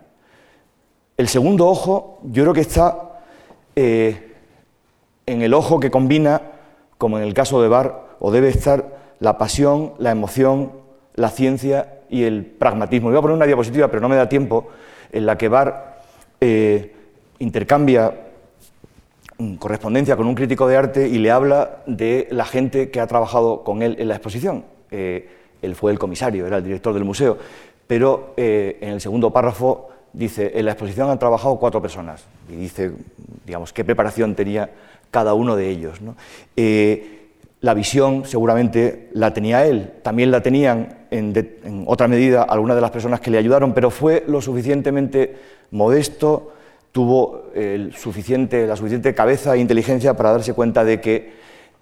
[1.16, 3.22] El segundo ojo yo creo que está
[3.76, 4.34] eh,
[5.28, 6.42] en el ojo que combina,
[6.98, 10.72] como en el caso de Bar, o debe estar la pasión, la emoción,
[11.14, 13.10] la ciencia y el pragmatismo.
[13.10, 14.70] Voy a poner una diapositiva, pero no me da tiempo,
[15.12, 16.02] en la que Bar
[16.42, 16.96] eh,
[17.40, 18.20] intercambia
[19.60, 23.64] correspondencia con un crítico de arte y le habla de la gente que ha trabajado
[23.64, 24.66] con él en la exposición.
[24.90, 25.30] Eh,
[25.62, 27.38] él fue el comisario, era el director del museo,
[27.88, 32.92] pero en el segundo párrafo dice, en la exposición han trabajado cuatro personas, y dice,
[33.46, 34.70] digamos, qué preparación tenía
[35.12, 36.00] cada uno de ellos.
[36.56, 37.30] Eh,
[37.62, 42.92] la visión seguramente la tenía él, también la tenían en, otra medida algunas de las
[42.92, 45.36] personas que le ayudaron, pero fue lo suficientemente
[45.72, 46.52] modesto,
[46.92, 51.34] tuvo la suficiente cabeza e inteligencia para darse cuenta de que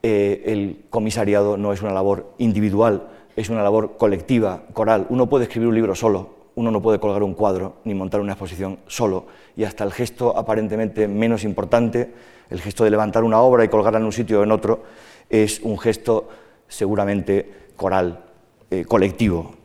[0.03, 5.05] eh, el comisariado no es una labor individual, es una labor colectiva, coral.
[5.09, 8.33] Uno puede escribir un libro solo, uno no puede colgar un cuadro ni montar una
[8.33, 9.25] exposición solo,
[9.57, 12.13] y hasta el gesto aparentemente menos importante,
[12.49, 14.83] el gesto de levantar una obra y colgarla en un sitio o en otro,
[15.29, 16.29] es un gesto
[16.67, 18.23] seguramente coral,
[18.69, 19.55] eh, colectivo.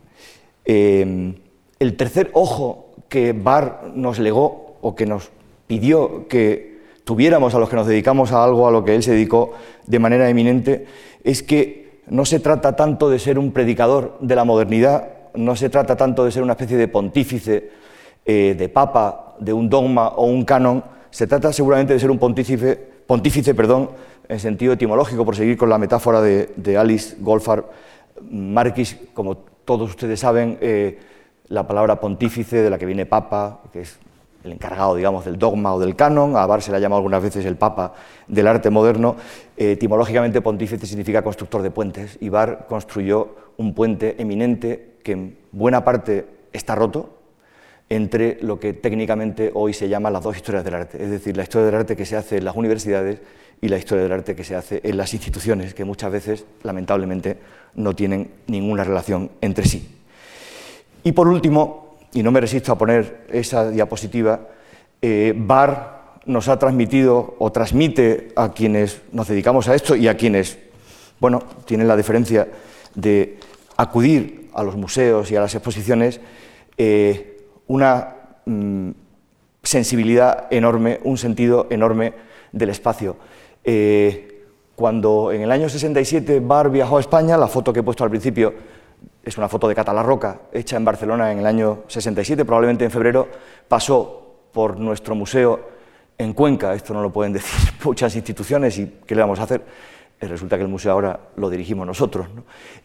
[0.65, 1.35] Eh,
[1.79, 5.31] el tercer ojo que Barr nos legó o que nos
[5.67, 9.13] pidió que tuviéramos a los que nos dedicamos a algo a lo que él se
[9.13, 9.53] dedicó
[9.87, 10.87] de manera eminente
[11.23, 15.69] es que no se trata tanto de ser un predicador de la modernidad no se
[15.69, 17.71] trata tanto de ser una especie de pontífice,
[18.25, 22.19] eh, de papa, de un dogma o un canon, se trata seguramente de ser un
[22.19, 22.77] pontífice,
[23.07, 23.91] pontífice perdón,
[24.29, 27.65] en sentido etimológico, por seguir con la metáfora de, Alice Goldfarb
[28.31, 30.99] Marquis, como todos ustedes saben, eh,
[31.49, 33.99] la palabra pontífice, de la que viene papa, que es
[34.43, 37.23] el encargado, digamos, del dogma o del canon, a Bar se le ha llamado algunas
[37.23, 37.93] veces el papa
[38.27, 39.17] del arte moderno,
[39.57, 45.39] eh, etimológicamente pontífice significa constructor de puentes, y Bar construyó un puente eminente que en
[45.53, 47.17] buena parte está roto
[47.89, 51.45] entre lo que técnicamente hoy se llama las dos historias del arte, es decir, la
[51.45, 53.21] historia del arte que se hace en las universidades
[53.61, 57.39] y la historia del arte que se hace en las instituciones, que muchas veces, lamentablemente,
[57.75, 59.89] no tienen ninguna relación entre sí.
[61.05, 64.49] Y por último, y no me resisto a poner esa diapositiva,
[65.01, 65.35] eh,
[66.27, 70.59] nos ha transmitido o transmite a quienes nos dedicamos a esto y a quienes,
[71.21, 72.49] bueno, tienen la diferencia
[72.97, 73.39] de
[73.77, 76.21] acudir a los museos y a las exposiciones,
[76.79, 78.15] eh, una
[78.45, 78.91] mm,
[79.63, 82.15] sensibilidad enorme, un sentido enorme
[82.53, 83.17] del espacio.
[83.65, 88.05] Eh, cuando en el año 67 Bar viajó a España, la foto que he puesto
[88.05, 88.55] al principio
[89.25, 93.29] es una foto de Catalarroca, hecha en Barcelona en el año 67, probablemente en febrero,
[93.67, 95.69] pasó por nuestro museo
[96.17, 99.63] en Cuenca, esto no lo pueden decir muchas instituciones y ¿qué le vamos a hacer?
[100.21, 102.27] Eh, resulta que el museo ahora lo dirigimos nosotros.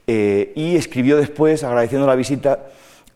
[0.08, 2.68] Eh, y escribió después, agradeciendo la visita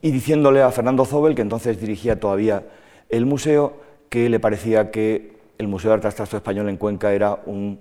[0.02, 2.64] y diciéndole a Fernando Zobel, que entonces dirigía todavía
[3.10, 7.40] el museo, que le parecía que el Museo de Arte Abstracto Español en Cuenca era
[7.46, 7.80] un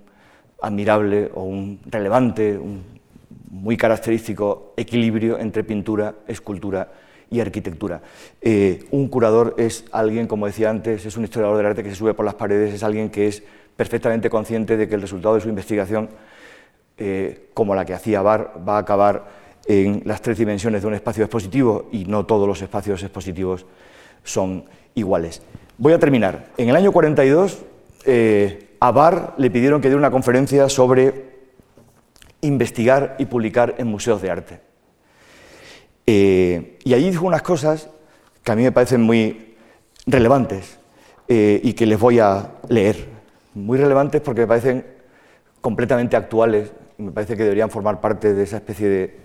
[0.61, 2.83] admirable o un relevante, un
[3.49, 6.91] muy característico equilibrio entre pintura, escultura
[7.29, 8.01] y arquitectura.
[8.41, 11.95] Eh, un curador es alguien, como decía antes, es un historiador del arte que se
[11.95, 13.43] sube por las paredes, es alguien que es
[13.75, 16.09] perfectamente consciente de que el resultado de su investigación,
[16.97, 19.25] eh, como la que hacía Bar, va a acabar
[19.67, 23.65] en las tres dimensiones de un espacio expositivo y no todos los espacios expositivos
[24.23, 25.41] son iguales.
[25.77, 26.47] Voy a terminar.
[26.57, 27.59] En el año 42,
[28.05, 31.35] eh, a Bar le pidieron que diera una conferencia sobre
[32.41, 34.61] investigar y publicar en museos de arte.
[36.07, 37.89] Eh, y allí dijo unas cosas
[38.43, 39.55] que a mí me parecen muy
[40.05, 40.77] relevantes
[41.27, 43.14] eh, y que les voy a leer.
[43.55, 44.85] Muy relevantes porque me parecen
[45.61, 49.15] completamente actuales me parece que deberían formar parte de esa especie de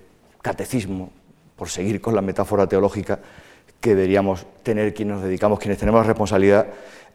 [0.43, 1.11] catecismo,
[1.57, 3.21] por seguir con la metáfora teológica,
[3.81, 6.67] que deberíamos tener quienes nos dedicamos, quienes tenemos la responsabilidad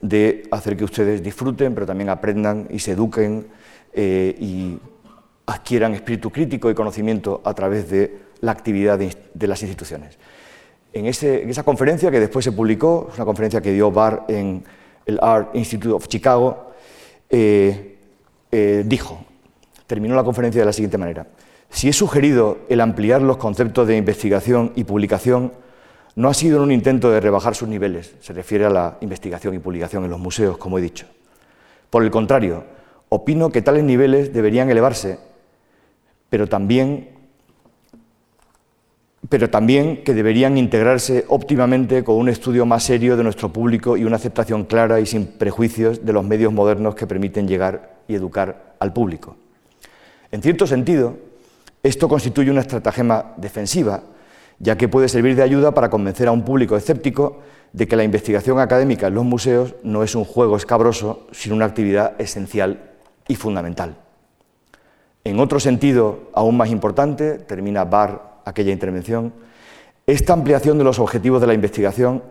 [0.01, 3.47] de hacer que ustedes disfruten, pero también aprendan y se eduquen
[3.93, 4.80] eh, y
[5.45, 10.18] adquieran espíritu crítico y conocimiento a través de la actividad de, las instituciones.
[10.93, 14.63] En, esa conferencia, que después se publicó, es una conferencia que dio Barr en
[15.05, 16.72] el Art Institute of Chicago,
[17.30, 17.97] eh,
[18.51, 19.23] eh, dijo,
[19.88, 21.28] terminó la conferencia de la siguiente manera,
[21.69, 25.51] si he sugerido el ampliar los conceptos de investigación y publicación,
[26.15, 29.53] no ha sido en un intento de rebajar sus niveles, se refiere a la investigación
[29.53, 31.05] y publicación en los museos, como he dicho.
[31.89, 32.63] Por el contrario,
[33.09, 35.19] opino que tales niveles deberían elevarse
[36.36, 37.11] pero también,
[39.30, 44.03] pero también que deberían integrarse óptimamente con un estudio más serio de nuestro público y
[44.03, 48.76] una aceptación clara y sin prejuicios de los medios modernos que permiten llegar y educar
[48.80, 49.38] al público.
[50.32, 51.17] En cierto sentido,
[51.82, 54.03] esto constituye una estratagema defensiva,
[54.59, 57.39] ya que puede servir de ayuda para convencer a un público escéptico
[57.73, 61.65] de que la investigación académica en los museos no es un juego escabroso, sino una
[61.65, 62.91] actividad esencial
[63.28, 63.95] y fundamental.
[65.23, 69.33] En otro sentido, aún más importante, termina Barr aquella intervención,
[70.07, 72.23] esta ampliación de los objetivos de la investigación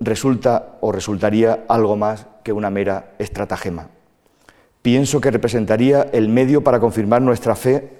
[0.00, 3.88] resulta o resultaría algo más que una mera estratagema.
[4.82, 7.90] Pienso que representaría el medio para confirmar nuestra fe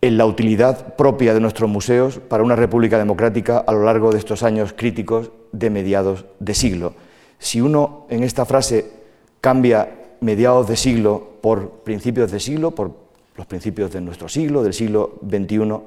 [0.00, 4.18] en la utilidad propia de nuestros museos para una república democrática a lo largo de
[4.18, 6.94] estos años críticos de mediados de siglo.
[7.38, 8.92] Si uno en esta frase
[9.40, 9.88] cambia
[10.20, 13.07] mediados de siglo por principios de siglo, por
[13.38, 15.80] los principios de nuestro siglo, del siglo XXI,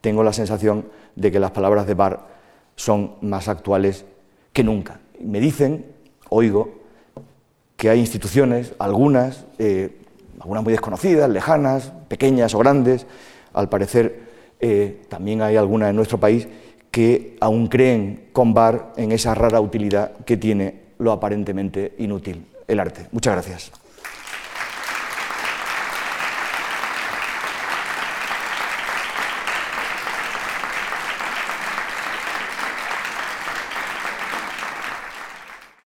[0.00, 2.26] tengo la sensación de que las palabras de Barr
[2.74, 4.06] son más actuales
[4.54, 5.00] que nunca.
[5.20, 5.84] Me dicen,
[6.30, 6.72] oigo,
[7.76, 9.94] que hay instituciones, algunas, eh,
[10.40, 13.06] algunas muy desconocidas, lejanas, pequeñas o grandes,
[13.52, 14.20] al parecer
[14.60, 16.48] eh, también hay algunas en nuestro país
[16.90, 22.80] que aún creen con Barr en esa rara utilidad que tiene lo aparentemente inútil el
[22.80, 23.06] arte.
[23.12, 23.85] Muchas gracias.